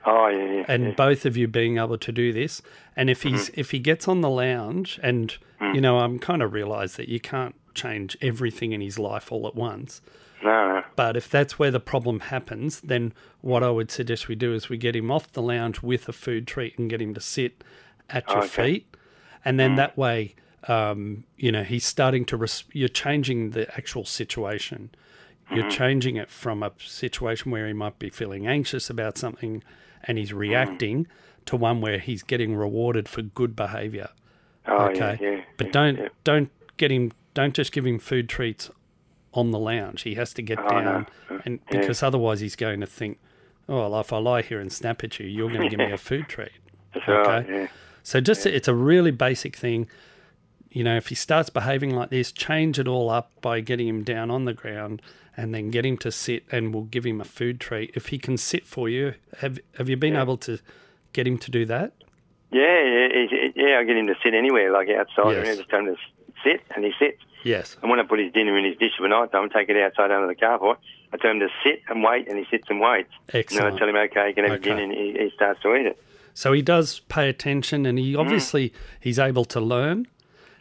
Oh 0.07 0.29
yeah, 0.29 0.45
yeah. 0.45 0.65
and 0.67 0.85
yeah. 0.85 0.91
both 0.93 1.27
of 1.27 1.37
you 1.37 1.47
being 1.47 1.79
able 1.79 1.99
to 1.99 2.13
do 2.13 2.33
this. 2.33 2.63
And 2.97 3.11
if 3.11 3.23
he's 3.23 3.51
mm. 3.51 3.55
if 3.59 3.71
he 3.71 3.79
gets 3.79 4.09
on 4.09 4.21
the 4.23 4.31
lounge, 4.31 4.99
and 5.03 5.37
you 5.75 5.81
know, 5.81 5.99
I'm 5.99 6.19
kind 6.19 6.43
of 6.43 6.53
realised 6.53 6.97
that 6.97 7.09
you 7.09 7.21
can't 7.21 7.55
change 7.75 8.17
everything 8.23 8.73
in 8.73 8.81
his 8.81 8.99
life 8.99 9.31
all 9.31 9.47
at 9.47 9.55
once. 9.55 10.01
no, 10.43 10.75
no. 10.75 10.80
But 11.01 11.17
if 11.17 11.31
that's 11.31 11.59
where 11.59 11.71
the 11.71 11.81
problem 11.81 12.21
happens, 12.21 12.79
then 12.83 13.15
what 13.41 13.63
I 13.63 13.71
would 13.71 13.91
suggest 13.91 14.29
we 14.29 14.35
do 14.35 14.53
is 14.53 14.69
we 14.69 14.77
get 14.77 14.95
him 14.95 15.11
off 15.11 15.33
the 15.33 15.41
lounge 15.41 15.81
with 15.81 16.07
a 16.11 16.13
food 16.13 16.47
treat 16.47 16.79
and 16.79 16.91
get 16.91 17.01
him 17.01 17.15
to 17.15 17.23
sit 17.23 17.65
at 18.11 18.29
your 18.29 18.41
Okay. 18.41 18.49
feet, 18.49 18.97
and 19.43 19.59
then 19.59 19.73
mm. 19.73 19.77
that 19.77 19.97
way, 19.97 20.35
um, 20.69 21.25
you 21.39 21.51
know, 21.51 21.63
he's 21.63 21.87
starting 21.87 22.27
to. 22.27 22.37
Res- 22.37 22.65
you're 22.75 22.87
changing 22.87 23.53
the 23.53 23.67
actual 23.79 24.05
situation. 24.05 24.91
You're 25.51 25.61
mm-hmm. 25.61 25.71
changing 25.71 26.17
it 26.17 26.31
from 26.31 26.63
a 26.63 26.71
situation 26.79 27.51
where 27.51 27.67
he 27.67 27.73
might 27.73 27.99
be 27.99 28.11
feeling 28.11 28.47
anxious 28.47 28.91
about 28.91 29.17
something, 29.17 29.63
and 30.05 30.19
he's 30.19 30.33
mm. 30.33 30.37
reacting, 30.41 31.07
to 31.47 31.57
one 31.57 31.81
where 31.81 31.99
he's 31.99 32.23
getting 32.23 32.55
rewarded 32.55 33.09
for 33.09 33.23
good 33.23 33.57
behaviour. 33.57 34.11
Oh 34.67 34.89
okay, 34.89 35.17
yeah, 35.19 35.31
yeah. 35.31 35.43
but 35.57 35.69
yeah, 35.69 35.73
don't 35.73 36.11
don't 36.25 36.51
get 36.77 36.91
him. 36.91 37.13
Don't 37.33 37.55
just 37.55 37.73
give 37.73 37.87
him 37.87 37.99
food 37.99 38.29
treats 38.29 38.69
on 39.33 39.51
the 39.51 39.59
lounge. 39.59 40.03
He 40.03 40.15
has 40.17 40.33
to 40.35 40.43
get 40.43 40.59
Oh, 40.59 40.69
down, 40.69 41.07
no. 41.31 41.41
and 41.45 41.61
Yeah. 41.73 41.81
because 41.81 42.03
otherwise 42.03 42.41
he's 42.41 42.57
going 42.57 42.81
to 42.81 42.87
think, 42.87 43.19
"Oh, 43.69 43.89
well, 43.91 44.01
if 44.01 44.13
I 44.13 44.19
lie 44.19 44.43
here 44.43 44.59
and 44.61 44.73
snap 44.73 45.05
at 45.05 45.19
you, 45.21 45.27
you're 45.27 45.49
going 45.49 45.63
to 45.63 45.69
give 45.69 45.79
me 45.79 45.93
a 45.93 45.99
food 45.99 46.29
treat." 46.29 46.53
Okay. 46.97 47.47
Yeah. 47.53 47.67
So 48.03 48.21
just 48.21 48.47
it's 48.47 48.67
a 48.69 48.75
really 48.75 49.11
basic 49.13 49.55
thing. 49.57 49.89
You 50.71 50.85
know, 50.85 50.97
if 50.97 51.09
he 51.09 51.15
starts 51.15 51.51
behaving 51.51 51.95
like 51.95 52.11
this, 52.11 52.31
change 52.33 52.79
it 52.79 52.87
all 52.89 53.11
up 53.11 53.31
by 53.41 53.61
getting 53.61 53.89
him 53.89 54.03
down 54.05 54.31
on 54.31 54.45
the 54.45 54.55
ground 54.55 55.03
and 55.37 55.53
then 55.55 55.71
get 55.71 55.85
him 55.85 55.97
to 55.99 56.11
sit 56.13 56.45
and 56.51 56.73
we'll 56.75 56.85
give 56.85 57.05
him 57.05 57.21
a 57.21 57.25
food 57.25 57.61
treat. 57.61 57.91
If 57.95 58.07
he 58.09 58.19
can 58.19 58.37
sit 58.37 58.67
for 58.67 58.89
you, 58.89 59.15
have 59.39 59.59
have 59.79 59.89
you 59.89 59.97
been 59.97 60.17
able 60.17 60.37
to 60.39 60.59
get 61.13 61.27
him 61.27 61.39
to 61.39 61.51
do 61.51 61.65
that? 61.67 61.93
Yeah, 62.53 62.85
yeah, 62.85 63.49
yeah. 63.55 63.79
I 63.79 63.85
get 63.85 63.97
him 63.97 64.07
to 64.09 64.15
sit 64.25 64.35
anywhere, 64.35 64.73
like 64.73 64.89
outside. 64.89 65.33
Yes. 65.45 65.49
I 65.49 65.57
just 65.57 65.69
tell 65.69 65.81
him 65.81 65.87
to 65.87 65.97
sit, 66.43 66.61
and 66.75 66.85
he 66.85 66.93
sits. 66.99 67.21
Yes. 67.45 67.77
And 67.81 67.91
when 67.91 68.01
I 68.01 68.03
put 68.05 68.19
his 68.19 68.33
dinner 68.33 68.57
in 68.59 68.65
his 68.65 68.77
dish 68.77 68.93
for 68.99 69.09
night 69.09 69.33
time, 69.33 69.49
take 69.51 69.69
it 69.69 69.77
outside 69.77 70.11
under 70.11 70.27
the 70.27 70.35
carport. 70.35 70.77
I 71.13 71.17
tell 71.17 71.31
him 71.31 71.41
to 71.41 71.49
sit 71.65 71.83
and 71.89 72.03
wait, 72.03 72.29
and 72.29 72.39
he 72.39 72.45
sits 72.51 72.67
and 72.69 72.81
waits. 72.81 73.11
Excellent. 73.33 73.67
And. 73.67 73.75
I 73.75 73.79
tell 73.79 73.89
him, 73.89 73.97
okay, 73.97 74.29
you 74.29 74.35
can 74.35 74.45
have 74.45 74.53
Okay. 74.55 74.71
dinner, 74.71 74.83
and 74.83 74.93
he, 74.93 75.13
he 75.19 75.31
starts 75.35 75.61
to 75.63 75.75
eat 75.75 75.87
it. 75.87 76.03
So 76.35 76.53
he 76.53 76.63
does 76.63 77.01
pay 77.09 77.29
attention, 77.29 77.87
and 77.87 77.99
he 77.99 78.15
obviously 78.15 78.73
he's 79.01 79.19
able 79.19 79.45
to 79.47 79.61
learn. 79.61 80.07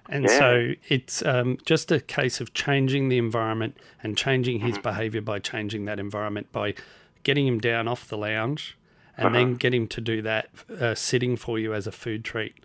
And 0.07 0.23
Yeah. 0.23 0.39
so 0.39 0.73
it's 0.87 1.23
um, 1.23 1.57
just 1.65 1.91
a 1.91 1.99
case 1.99 2.41
of 2.41 2.53
changing 2.55 3.09
the 3.09 3.17
environment 3.19 3.77
and 4.01 4.17
changing 4.17 4.61
his 4.61 4.79
behaviour 4.79 5.21
by 5.21 5.37
changing 5.39 5.85
that 5.85 5.99
environment 5.99 6.51
by 6.51 6.73
getting 7.21 7.45
him 7.45 7.59
down 7.59 7.87
off 7.87 8.07
the 8.07 8.17
lounge, 8.17 8.75
and 9.17 9.35
then 9.35 9.53
get 9.55 9.73
him 9.73 9.85
to 9.89 10.01
do 10.01 10.21
that 10.23 10.49
uh, 10.79 10.95
sitting 10.95 11.35
for 11.35 11.59
you 11.59 11.73
as 11.75 11.85
a 11.85 11.91
food 11.91 12.23
treat. 12.25 12.55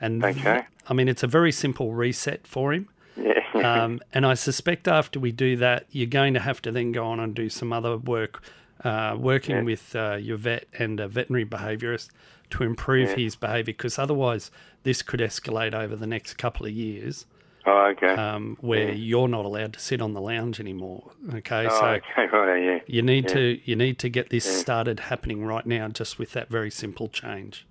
And 0.00 0.22
Okay. 0.24 0.64
I 0.88 0.92
mean, 0.92 1.08
it's 1.08 1.22
a 1.22 1.26
very 1.28 1.52
simple 1.52 1.94
reset 1.94 2.46
for 2.46 2.72
him. 2.74 2.88
Yeah. 3.16 3.34
Um, 3.60 4.00
and 4.14 4.24
I 4.24 4.34
suspect 4.34 4.88
after 4.88 5.20
we 5.20 5.32
do 5.32 5.56
that, 5.56 5.84
you're 5.90 6.06
going 6.06 6.32
to 6.34 6.40
have 6.40 6.62
to 6.62 6.72
then 6.72 6.92
go 6.92 7.04
on 7.04 7.20
and 7.20 7.34
do 7.34 7.50
some 7.50 7.72
other 7.74 7.96
work, 7.98 8.42
uh, 8.84 9.14
working 9.18 9.56
Yeah. 9.56 9.62
with 9.62 9.94
uh, 9.96 10.14
your 10.18 10.38
vet 10.38 10.66
and 10.78 10.98
a 10.98 11.08
veterinary 11.08 11.44
behaviourist 11.44 12.08
to 12.50 12.62
improve 12.62 13.10
Yeah. 13.10 13.16
his 13.16 13.36
behaviour, 13.36 13.64
because 13.74 13.98
otherwise 13.98 14.50
this 14.84 15.02
could 15.02 15.20
escalate 15.20 15.74
over 15.74 15.94
the 15.94 16.06
next 16.06 16.34
couple 16.34 16.64
of 16.64 16.72
years, 16.72 17.26
oh, 17.66 17.86
okay. 17.88 18.06
um, 18.14 18.56
where 18.62 18.88
Yeah. 18.88 18.94
you're 18.94 19.28
not 19.28 19.44
allowed 19.44 19.74
to 19.74 19.80
sit 19.80 20.00
on 20.00 20.14
the 20.14 20.20
lounge 20.22 20.58
anymore. 20.58 21.10
Okay, 21.34 21.66
oh, 21.66 21.80
so 21.80 21.86
okay, 21.86 22.26
right, 22.32 22.62
yeah. 22.64 22.78
you 22.86 23.02
need 23.02 23.24
Yeah. 23.28 23.34
to 23.34 23.60
you 23.64 23.76
need 23.76 23.98
to 23.98 24.08
get 24.08 24.30
this 24.30 24.46
Yeah. 24.46 24.52
started 24.52 25.00
happening 25.00 25.44
right 25.44 25.66
now, 25.66 25.88
just 25.88 26.18
with 26.18 26.32
that 26.32 26.48
very 26.48 26.70
simple 26.70 27.08
change. 27.08 27.66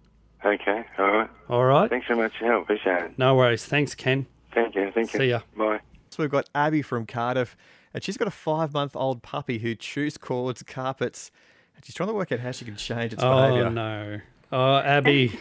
Okay, 0.45 0.85
all 0.99 1.11
right. 1.11 1.29
All 1.49 1.65
right, 1.65 1.89
Thanks 1.89 2.07
so 2.07 2.15
much 2.15 2.33
for 2.37 2.43
your 2.45 2.53
help. 2.53 2.63
Appreciate 2.65 3.01
it. 3.05 3.11
no 3.17 3.33
worries. 3.35 3.65
Thanks, 3.65 3.95
Ken. 3.95 4.27
Thank 4.53 4.75
you. 4.75 4.91
Thank 4.93 5.13
you. 5.13 5.19
See 5.19 5.29
ya. 5.29 5.41
Bye. 5.57 5.79
So 6.09 6.23
we've 6.23 6.29
got 6.31 6.49
Abby 6.55 6.81
from 6.81 7.05
Cardiff, 7.05 7.55
and 7.93 8.03
she's 8.03 8.17
got 8.17 8.27
a 8.27 8.31
five 8.31 8.73
month 8.73 8.95
old 8.95 9.21
puppy 9.21 9.59
who 9.59 9.75
chews 9.75 10.17
cords, 10.17 10.63
carpets, 10.63 11.31
and 11.75 11.85
she's 11.85 11.95
trying 11.95 12.09
to 12.09 12.15
work 12.15 12.31
out 12.31 12.39
how 12.39 12.51
she 12.51 12.65
can 12.65 12.75
change 12.75 13.13
its 13.13 13.23
Oh 13.23 13.35
behaviour. 13.35 13.69
no. 13.69 14.19
Oh, 14.51 14.77
Abby. 14.77 15.39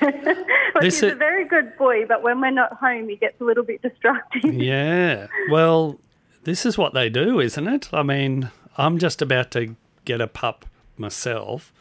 But 0.00 0.82
This 0.82 0.96
he's 0.96 1.02
is- 1.04 1.12
a 1.12 1.16
very 1.16 1.46
good 1.46 1.76
boy, 1.78 2.04
but 2.06 2.22
when 2.22 2.40
we're 2.40 2.50
not 2.50 2.74
home, 2.74 3.08
he 3.08 3.16
gets 3.16 3.40
a 3.40 3.44
little 3.44 3.64
bit 3.64 3.80
destructive. 3.80 4.44
Yeah. 4.54 5.26
Well, 5.50 5.98
this 6.44 6.66
is 6.66 6.76
what 6.76 6.92
they 6.92 7.08
do, 7.08 7.40
isn't 7.40 7.66
it? 7.66 7.88
I 7.94 8.02
mean, 8.02 8.50
I'm 8.76 8.98
just 8.98 9.22
about 9.22 9.50
to 9.52 9.74
get 10.04 10.20
a 10.20 10.26
pup 10.26 10.66
myself, 10.98 11.72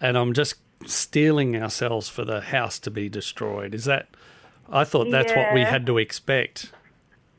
and 0.00 0.16
I'm 0.16 0.32
just 0.32 0.54
stealing 0.86 1.60
ourselves 1.60 2.08
for 2.08 2.24
the 2.24 2.40
house 2.40 2.78
to 2.80 2.90
be 2.90 3.08
destroyed. 3.08 3.74
Is 3.74 3.84
that? 3.86 4.08
I 4.70 4.84
thought 4.84 5.10
that's 5.10 5.32
what 5.34 5.54
we 5.54 5.62
had 5.62 5.86
to 5.86 5.98
expect. 5.98 6.72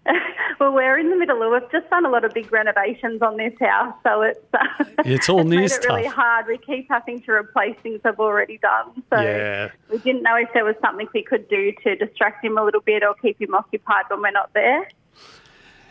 well, 0.59 0.73
we're 0.73 0.97
in 0.97 1.09
the 1.09 1.15
middle 1.15 1.41
of. 1.43 1.51
We've 1.61 1.71
just 1.71 1.89
done 1.89 2.05
a 2.05 2.09
lot 2.09 2.25
of 2.25 2.33
big 2.33 2.51
renovations 2.51 3.21
on 3.21 3.37
this 3.37 3.53
house, 3.59 3.93
so 4.03 4.21
it's 4.21 4.39
uh, 4.53 4.83
It's 5.05 5.29
all 5.29 5.41
it's 5.41 5.49
new 5.49 5.59
made 5.61 5.71
it 5.71 5.85
really 5.85 6.07
hard. 6.07 6.47
We 6.47 6.57
keep 6.57 6.89
having 6.89 7.21
to 7.21 7.31
replace 7.31 7.77
things 7.83 8.01
I've 8.03 8.19
already 8.19 8.57
done. 8.57 9.03
So 9.11 9.21
Yeah. 9.21 9.69
we 9.91 9.99
didn't 9.99 10.23
know 10.23 10.35
if 10.35 10.49
there 10.53 10.65
was 10.65 10.75
something 10.81 11.07
we 11.13 11.23
could 11.23 11.47
do 11.49 11.71
to 11.83 11.95
distract 11.95 12.43
him 12.43 12.57
a 12.57 12.63
little 12.63 12.81
bit 12.81 13.03
or 13.03 13.13
keep 13.15 13.39
him 13.41 13.53
occupied 13.53 14.05
when 14.09 14.21
we're 14.21 14.31
not 14.31 14.53
there. 14.53 14.87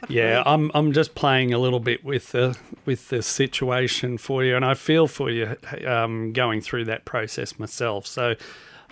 Yeah, 0.08 0.42
I'm 0.46 0.70
I'm 0.74 0.92
just 0.92 1.14
playing 1.14 1.52
a 1.52 1.58
little 1.58 1.80
bit 1.80 2.04
with 2.04 2.32
the 2.32 2.56
with 2.86 3.10
the 3.10 3.22
situation 3.22 4.16
for 4.18 4.42
you, 4.42 4.56
and 4.56 4.64
I 4.64 4.74
feel 4.74 5.06
for 5.06 5.30
you 5.30 5.56
um, 5.86 6.32
going 6.32 6.62
through 6.62 6.86
that 6.86 7.04
process 7.04 7.58
myself. 7.58 8.06
So, 8.06 8.34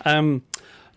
um, 0.05 0.43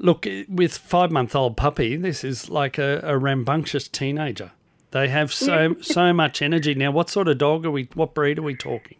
look, 0.02 0.26
with 0.48 0.76
five 0.76 1.10
month 1.10 1.34
old 1.34 1.56
puppy, 1.56 1.96
this 1.96 2.22
is 2.24 2.50
like 2.50 2.76
a, 2.76 3.00
a 3.02 3.16
rambunctious 3.16 3.88
teenager. 3.88 4.50
They 4.90 5.08
have 5.08 5.32
so 5.32 5.76
so 5.80 6.12
much 6.12 6.42
energy. 6.42 6.74
Now, 6.74 6.90
what 6.90 7.08
sort 7.08 7.28
of 7.28 7.38
dog 7.38 7.64
are 7.64 7.70
we? 7.70 7.88
What 7.94 8.12
breed 8.12 8.38
are 8.38 8.42
we 8.42 8.54
talking? 8.54 8.98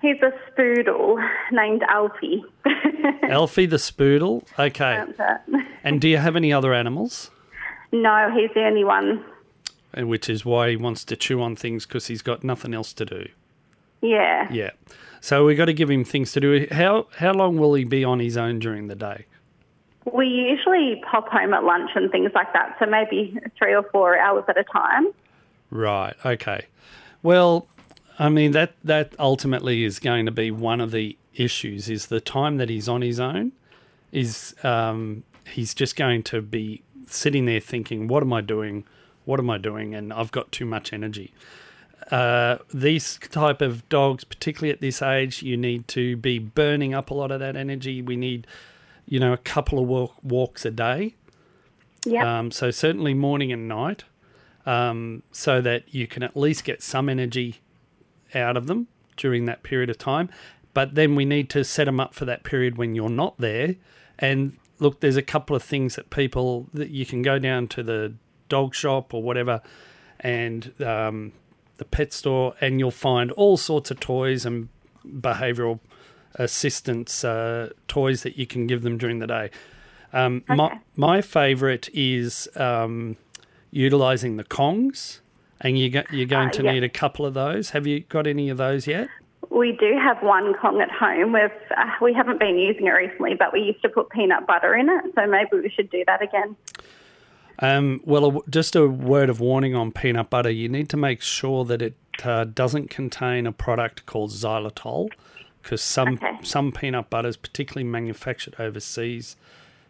He's 0.00 0.16
a 0.22 0.32
spoodle 0.50 1.16
named 1.50 1.82
Alfie. 1.88 2.44
Alfie 3.24 3.66
the 3.66 3.78
Spoodle. 3.78 4.44
Okay. 4.56 5.04
And 5.82 6.00
do 6.00 6.08
you 6.08 6.18
have 6.18 6.36
any 6.36 6.52
other 6.52 6.72
animals? 6.72 7.30
no, 7.90 8.30
he's 8.32 8.50
the 8.54 8.64
only 8.64 8.84
one. 8.84 9.24
And 9.92 10.08
which 10.08 10.28
is 10.28 10.44
why 10.44 10.70
he 10.70 10.76
wants 10.76 11.04
to 11.06 11.16
chew 11.16 11.42
on 11.42 11.56
things 11.56 11.84
because 11.86 12.06
he's 12.06 12.22
got 12.22 12.44
nothing 12.44 12.74
else 12.74 12.92
to 12.92 13.04
do. 13.04 13.28
Yeah. 14.00 14.46
Yeah. 14.52 14.70
So 15.20 15.44
we've 15.46 15.56
got 15.56 15.64
to 15.64 15.72
give 15.72 15.90
him 15.90 16.04
things 16.04 16.30
to 16.32 16.40
do. 16.40 16.68
How 16.70 17.06
how 17.16 17.32
long 17.32 17.56
will 17.56 17.74
he 17.74 17.84
be 17.84 18.04
on 18.04 18.20
his 18.20 18.36
own 18.36 18.60
during 18.60 18.86
the 18.86 18.94
day? 18.94 19.26
We 20.12 20.26
usually 20.26 21.02
pop 21.10 21.28
home 21.28 21.54
at 21.54 21.64
lunch 21.64 21.90
and 21.94 22.10
things 22.10 22.30
like 22.34 22.52
that, 22.52 22.76
so 22.78 22.86
maybe 22.86 23.38
three 23.58 23.74
or 23.74 23.82
four 23.90 24.18
hours 24.18 24.44
at 24.48 24.56
a 24.56 24.64
time. 24.64 25.08
Right. 25.70 26.14
Okay. 26.24 26.66
Well, 27.22 27.66
I 28.18 28.28
mean 28.28 28.52
that 28.52 28.74
that 28.84 29.14
ultimately 29.18 29.84
is 29.84 29.98
going 29.98 30.26
to 30.26 30.32
be 30.32 30.50
one 30.50 30.80
of 30.80 30.90
the 30.90 31.16
issues. 31.34 31.88
Is 31.88 32.06
the 32.06 32.20
time 32.20 32.56
that 32.56 32.68
he's 32.68 32.88
on 32.88 33.02
his 33.02 33.20
own, 33.20 33.52
is 34.12 34.54
um, 34.62 35.24
he's 35.52 35.74
just 35.74 35.96
going 35.96 36.22
to 36.24 36.42
be 36.42 36.82
sitting 37.06 37.44
there 37.44 37.60
thinking, 37.60 38.08
"What 38.08 38.22
am 38.22 38.32
I 38.32 38.40
doing? 38.40 38.84
What 39.24 39.38
am 39.40 39.50
I 39.50 39.58
doing?" 39.58 39.94
And 39.94 40.12
I've 40.12 40.32
got 40.32 40.52
too 40.52 40.64
much 40.64 40.92
energy. 40.92 41.32
Uh, 42.10 42.58
these 42.72 43.18
type 43.30 43.60
of 43.60 43.86
dogs, 43.88 44.24
particularly 44.24 44.72
at 44.72 44.80
this 44.80 45.02
age, 45.02 45.42
you 45.42 45.56
need 45.56 45.86
to 45.88 46.16
be 46.16 46.38
burning 46.38 46.94
up 46.94 47.10
a 47.10 47.14
lot 47.14 47.30
of 47.30 47.38
that 47.40 47.54
energy. 47.54 48.00
We 48.00 48.16
need, 48.16 48.46
you 49.08 49.18
know, 49.18 49.32
a 49.32 49.38
couple 49.38 49.78
of 49.78 49.86
walk, 49.88 50.14
walks 50.22 50.64
a 50.64 50.70
day. 50.70 51.14
Yeah. 52.04 52.38
Um, 52.38 52.50
so 52.50 52.70
certainly 52.70 53.14
morning 53.14 53.52
and 53.52 53.66
night, 53.66 54.04
um, 54.66 55.22
so 55.32 55.60
that 55.62 55.94
you 55.94 56.06
can 56.06 56.22
at 56.22 56.36
least 56.36 56.64
get 56.64 56.82
some 56.82 57.08
energy 57.08 57.60
out 58.34 58.56
of 58.56 58.66
them 58.66 58.86
during 59.16 59.46
that 59.46 59.62
period 59.62 59.90
of 59.90 59.98
time. 59.98 60.28
But 60.74 60.94
then 60.94 61.14
we 61.14 61.24
need 61.24 61.50
to 61.50 61.64
set 61.64 61.86
them 61.86 61.98
up 61.98 62.14
for 62.14 62.24
that 62.26 62.44
period 62.44 62.76
when 62.76 62.94
you're 62.94 63.08
not 63.08 63.38
there. 63.38 63.76
And 64.18 64.56
look, 64.78 65.00
there's 65.00 65.16
a 65.16 65.22
couple 65.22 65.56
of 65.56 65.62
things 65.62 65.96
that 65.96 66.10
people 66.10 66.68
that 66.74 66.90
you 66.90 67.06
can 67.06 67.22
go 67.22 67.38
down 67.38 67.66
to 67.68 67.82
the 67.82 68.14
dog 68.48 68.74
shop 68.74 69.12
or 69.12 69.22
whatever, 69.22 69.60
and 70.20 70.72
um, 70.82 71.32
the 71.78 71.84
pet 71.84 72.12
store, 72.12 72.54
and 72.60 72.78
you'll 72.78 72.90
find 72.90 73.32
all 73.32 73.56
sorts 73.56 73.90
of 73.90 73.98
toys 74.00 74.44
and 74.44 74.68
behavioural 75.04 75.80
assistance 76.34 77.24
uh, 77.24 77.70
toys 77.88 78.22
that 78.22 78.36
you 78.38 78.46
can 78.46 78.66
give 78.66 78.82
them 78.82 78.98
during 78.98 79.18
the 79.18 79.26
day. 79.26 79.50
Um, 80.12 80.42
My 80.48 80.78
my 80.96 81.20
favourite 81.20 81.88
is 81.92 82.48
um, 82.56 83.16
utilising 83.70 84.36
the 84.36 84.44
Kongs, 84.44 85.20
and 85.60 85.78
you 85.78 85.90
go, 85.90 86.02
you're 86.10 86.26
going 86.26 86.48
Uh, 86.48 86.52
to 86.52 86.62
yeah. 86.62 86.72
need 86.72 86.84
a 86.84 86.88
couple 86.88 87.26
of 87.26 87.34
those. 87.34 87.70
Have 87.70 87.86
you 87.86 88.00
got 88.00 88.26
any 88.26 88.48
of 88.48 88.56
those 88.58 88.86
yet? 88.86 89.08
We 89.50 89.72
do 89.72 89.98
have 89.98 90.22
one 90.22 90.54
Kong 90.54 90.80
at 90.80 90.90
home. 90.90 91.32
We've 91.32 91.50
uh, 91.76 91.90
we 92.00 92.12
haven't 92.12 92.38
been 92.38 92.58
using 92.58 92.86
it 92.86 92.90
recently, 92.90 93.34
but 93.34 93.52
we 93.52 93.60
used 93.60 93.82
to 93.82 93.88
put 93.88 94.08
peanut 94.10 94.46
butter 94.46 94.74
in 94.74 94.88
it, 94.88 95.04
so 95.14 95.26
maybe 95.26 95.50
we 95.62 95.70
should 95.70 95.90
do 95.90 96.04
that 96.06 96.22
again. 96.22 96.56
Um, 97.60 98.00
well, 98.04 98.24
a- 98.38 98.50
just 98.50 98.76
a 98.76 98.86
word 98.86 99.28
of 99.30 99.40
warning 99.40 99.74
on 99.74 99.90
peanut 99.90 100.30
butter. 100.30 100.50
You 100.50 100.68
need 100.68 100.88
to 100.90 100.96
make 100.96 101.22
sure 101.22 101.64
that 101.64 101.82
it 101.82 101.96
uh, 102.24 102.44
doesn't 102.44 102.88
contain 102.88 103.46
a 103.46 103.52
product 103.52 104.06
called 104.06 104.30
xylitol, 104.30 105.08
because 105.68 105.82
some 105.82 106.14
Okay. 106.14 106.38
some 106.42 106.72
peanut 106.72 107.10
butters, 107.10 107.36
particularly 107.36 107.84
manufactured 107.86 108.54
overseas, 108.58 109.36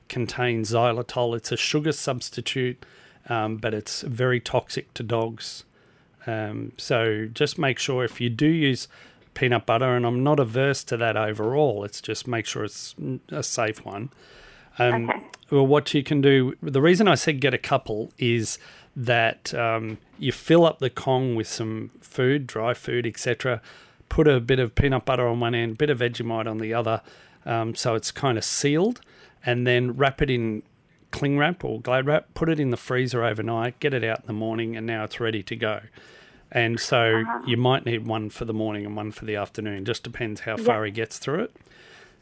contain 0.09 0.63
xylitol. 0.65 1.37
It's 1.37 1.53
a 1.53 1.57
sugar 1.57 1.93
substitute, 1.93 2.85
um, 3.29 3.59
but 3.59 3.75
it's 3.75 4.03
very 4.03 4.41
toxic 4.41 4.93
to 4.95 5.05
dogs. 5.05 5.63
Um, 6.27 6.73
so 6.79 7.29
just 7.33 7.59
make 7.59 7.79
sure 7.79 8.03
if 8.05 8.21
you 8.21 8.29
do 8.29 8.49
use 8.49 8.89
peanut 9.35 9.67
butter, 9.67 9.95
and 9.95 10.05
I'm 10.05 10.25
not 10.25 10.41
averse 10.41 10.83
to 10.85 10.97
that 10.97 11.17
overall. 11.17 11.85
It's 11.85 12.01
just 12.01 12.27
make 12.27 12.45
sure 12.47 12.65
it's 12.65 12.97
a 13.31 13.45
safe 13.45 13.85
one. 13.85 14.11
Um, 14.81 15.11
Okay. 15.11 15.21
Well, 15.51 15.67
what 15.67 15.95
you 15.95 16.03
can 16.03 16.21
do, 16.21 16.55
the 16.61 16.83
reason 16.83 17.07
I 17.07 17.15
said 17.15 17.41
get 17.41 17.55
a 17.55 17.59
couple 17.59 18.11
is 18.19 18.59
that 18.97 19.55
um, 19.55 19.99
you 20.19 20.33
fill 20.33 20.67
up 20.67 20.81
the 20.81 20.91
Kong 20.91 21.37
with 21.37 21.47
some 21.47 21.91
food, 22.01 22.47
dry 22.49 22.75
food, 22.75 23.07
etc. 23.07 23.63
Put 24.09 24.27
a 24.27 24.41
bit 24.41 24.59
of 24.59 24.75
peanut 24.75 25.05
butter 25.05 25.27
on 25.27 25.41
one 25.41 25.55
end, 25.55 25.79
bit 25.79 25.91
of 25.91 25.99
Vegemite 25.99 26.49
on 26.49 26.59
the 26.59 26.75
other, 26.75 27.03
um, 27.45 27.75
so 27.75 27.95
it's 27.95 28.11
kind 28.11 28.39
of 28.39 28.45
sealed, 28.45 29.01
and 29.45 29.67
then 29.67 29.97
wrap 29.97 30.23
it 30.23 30.31
in 30.31 30.63
cling 31.11 31.39
wrap 31.39 31.65
or 31.65 31.81
glad 31.81 32.07
wrap. 32.07 32.35
Put 32.35 32.49
it 32.49 32.61
in 32.61 32.71
the 32.71 32.77
freezer 32.77 33.25
overnight. 33.25 33.81
Get 33.81 33.95
it 33.95 34.05
out 34.05 34.21
in 34.21 34.27
the 34.27 34.33
morning, 34.33 34.77
and 34.77 34.87
now 34.87 35.05
it's 35.05 35.21
ready 35.21 35.43
to 35.43 35.57
go. 35.57 35.81
And 36.51 36.81
so 36.81 37.25
you 37.47 37.57
might 37.57 37.85
need 37.85 38.07
one 38.07 38.31
for 38.31 38.45
the 38.45 38.55
morning 38.55 38.87
and 38.87 38.97
one 38.97 39.13
for 39.13 39.27
the 39.27 39.37
afternoon. 39.37 39.85
Just 39.85 40.03
depends 40.03 40.41
how 40.43 40.57
far 40.57 40.85
he 40.85 40.91
gets 40.91 41.19
through 41.19 41.41
it. 41.41 41.57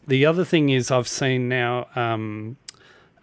The 0.07 0.27
other 0.27 0.45
thing 0.45 0.69
is 0.69 0.91
I've 0.91 1.09
seen 1.09 1.49
now 1.49 1.87
um, 1.95 2.57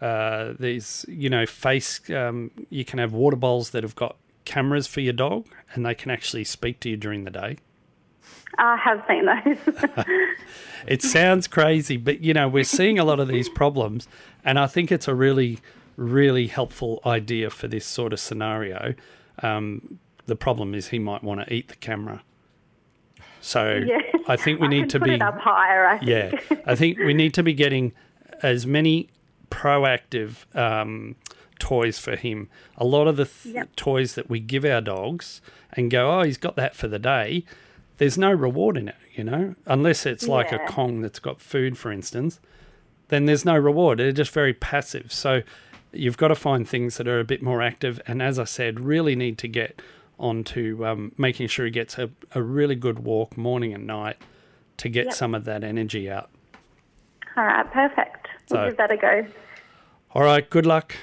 uh, 0.02 0.54
these, 0.60 1.06
you 1.10 1.30
know, 1.30 1.46
face. 1.46 2.10
Um, 2.10 2.52
you 2.70 2.86
can 2.86 3.00
have 3.00 3.14
water 3.14 3.36
bowls 3.36 3.72
that 3.72 3.84
have 3.84 3.96
got 3.96 4.16
cameras 4.46 4.88
for 4.88 5.02
your 5.02 5.14
dog, 5.14 5.48
and 5.74 5.86
they 5.86 5.96
can 5.96 6.10
actually 6.12 6.44
speak 6.46 6.80
to 6.82 6.90
you 6.90 6.98
during 6.98 7.26
the 7.26 7.32
day. 7.32 7.58
I 8.58 8.78
have 8.78 9.04
seen 9.08 9.26
those. 9.26 10.06
It 10.86 11.02
sounds 11.02 11.48
crazy, 11.48 11.96
but 11.96 12.20
you 12.20 12.34
know, 12.34 12.50
we're 12.50 12.66
seeing 12.66 13.00
a 13.00 13.06
lot 13.06 13.22
of 13.22 13.30
these 13.30 13.48
problems, 13.48 14.06
and 14.44 14.60
I 14.60 14.68
think 14.68 14.92
it's 14.92 15.08
a 15.08 15.16
really, 15.16 15.60
really 15.96 16.48
helpful 16.48 17.00
idea 17.06 17.50
for 17.50 17.70
this 17.70 17.86
sort 17.86 18.12
of 18.12 18.20
scenario. 18.20 18.94
Um, 19.42 19.98
the 20.26 20.36
problem 20.36 20.76
is 20.76 20.90
he 20.90 21.00
might 21.00 21.24
want 21.24 21.40
to 21.40 21.54
eat 21.54 21.70
the 21.70 21.76
camera. 21.78 22.22
So 23.40 23.82
yeah. 23.86 24.00
I 24.28 24.36
think 24.36 24.60
we 24.60 24.68
need 24.68 24.90
to 24.90 25.00
be 25.00 25.20
up 25.22 25.38
higher. 25.40 25.86
I 25.88 26.00
think. 26.00 26.10
yeah, 26.10 26.58
I 26.66 26.76
think 26.76 26.98
we 26.98 27.14
need 27.14 27.34
to 27.36 27.44
be 27.44 27.54
getting 27.54 27.94
as 28.42 28.68
many 28.68 29.08
proactive 29.50 30.54
um, 30.54 31.16
toys 31.60 31.98
for 31.98 32.18
him. 32.18 32.50
A 32.78 32.84
lot 32.84 33.08
of 33.08 33.16
the 33.16 33.26
th- 33.26 33.56
Yep. 33.56 33.76
toys 33.78 34.16
that 34.16 34.30
we 34.30 34.42
give 34.42 34.66
our 34.66 34.82
dogs 34.82 35.40
and 35.72 35.90
go, 35.90 36.20
oh, 36.20 36.24
he's 36.24 36.38
got 36.38 36.58
that 36.58 36.76
for 36.76 36.90
the 36.90 37.00
day. 37.00 37.46
There's 37.98 38.18
no 38.18 38.32
reward 38.32 38.76
in 38.78 38.88
it, 38.90 38.96
you 39.14 39.24
know, 39.24 39.56
unless 39.66 40.06
it's 40.06 40.28
like 40.28 40.52
a 40.52 40.60
Kong 40.60 41.02
that's 41.02 41.20
got 41.20 41.40
food, 41.42 41.78
for 41.78 41.92
instance. 41.92 42.40
Then 43.10 43.26
there's 43.26 43.46
no 43.46 43.56
reward. 43.56 44.00
They're 44.00 44.12
just 44.12 44.32
very 44.32 44.54
passive. 44.54 45.14
So 45.14 45.42
you've 45.92 46.18
got 46.18 46.30
to 46.30 46.36
find 46.36 46.68
things 46.68 46.98
that 46.98 47.08
are 47.08 47.20
a 47.20 47.24
bit 47.24 47.44
more 47.44 47.62
active. 47.62 48.02
And 48.08 48.22
as 48.22 48.40
I 48.40 48.46
said, 48.46 48.80
really 48.80 49.16
need 49.16 49.38
to 49.40 49.48
get 49.48 49.80
onto 50.18 50.86
um, 50.86 51.12
making 51.18 51.48
sure 51.48 51.66
he 51.66 51.72
gets 51.72 51.98
a, 52.00 52.10
a 52.34 52.42
really 52.42 52.76
good 52.76 53.00
walk 53.00 53.38
morning 53.38 53.74
and 53.74 53.86
night 53.86 54.18
to 54.78 54.90
get 54.90 55.06
Yep. 55.06 55.14
some 55.14 55.36
of 55.36 55.46
that 55.46 55.64
energy 55.64 56.10
out. 56.10 56.30
All 57.38 57.44
right, 57.46 57.72
perfect. 57.72 58.28
We'll 58.50 58.60
So- 58.62 58.70
give 58.70 58.78
that 58.78 58.92
a 58.92 58.98
go. 58.98 59.26
All 60.16 60.24
right, 60.24 60.48
good 60.50 60.66
luck. 60.66 60.96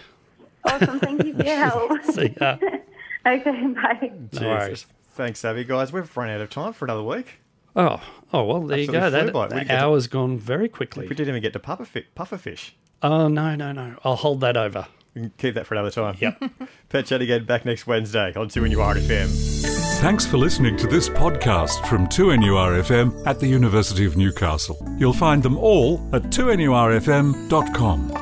Awesome. 0.65 0.99
Thank 1.01 1.25
you 1.25 1.35
for 1.37 1.45
your 1.45 1.57
help. 1.67 2.03
See 2.05 2.35
ya. 2.41 2.57
okay, 3.27 3.67
bye. 3.75 4.13
No 4.33 4.49
worries. 4.49 4.87
Thanks, 5.21 5.45
Abby. 5.45 5.65
Guys, 5.65 5.93
we've 5.93 6.17
run 6.17 6.31
out 6.31 6.41
of 6.41 6.49
time 6.49 6.73
for 6.73 6.87
another 6.87 7.03
week. 7.03 7.41
Oh, 7.77 8.01
oh 8.33 8.43
well, 8.43 8.63
there 8.63 8.79
you 8.79 8.87
go. 8.87 9.11
That, 9.11 9.35
by. 9.35 9.49
That 9.49 9.55
didn't 9.55 9.69
to- 9.69 9.77
hour's 9.77 10.07
gone 10.07 10.39
very 10.39 10.67
quickly. 10.67 11.07
We 11.07 11.15
didn't 11.15 11.29
even 11.29 11.43
get 11.43 11.53
to 11.53 11.59
pufferfish. 11.59 12.07
pufferfish. 12.17 12.71
Oh 13.03 13.29
no, 13.29 13.55
no, 13.55 13.71
no! 13.73 13.97
I'll 14.03 14.17
hold 14.17 14.41
that 14.41 14.57
over. 14.57 14.87
We 15.15 15.21
can 15.21 15.33
keep 15.37 15.57
that 15.57 15.67
for 15.67 15.75
another 15.75 15.91
time. 15.91 16.17
Yep. 16.19 16.43
Pet 16.89 17.05
Chat 17.05 17.21
again 17.21 17.45
back 17.45 17.67
next 17.67 17.87
Wednesday 17.87 18.33
on 18.35 18.49
2NURFM. 18.49 19.99
Thanks 20.01 20.25
for 20.25 20.39
listening 20.39 20.79
to 20.79 20.87
this 20.87 21.11
podcast 21.11 21.87
from 21.87 22.07
2NURFM 22.07 23.27
at 23.27 23.41
the 23.41 23.47
University 23.47 24.07
of 24.07 24.17
Newcastle. 24.17 24.79
You'll 24.97 25.13
find 25.13 25.43
them 25.43 25.59
all 25.59 26.01
at 26.15 26.23
2NURFM.com. 26.31 28.20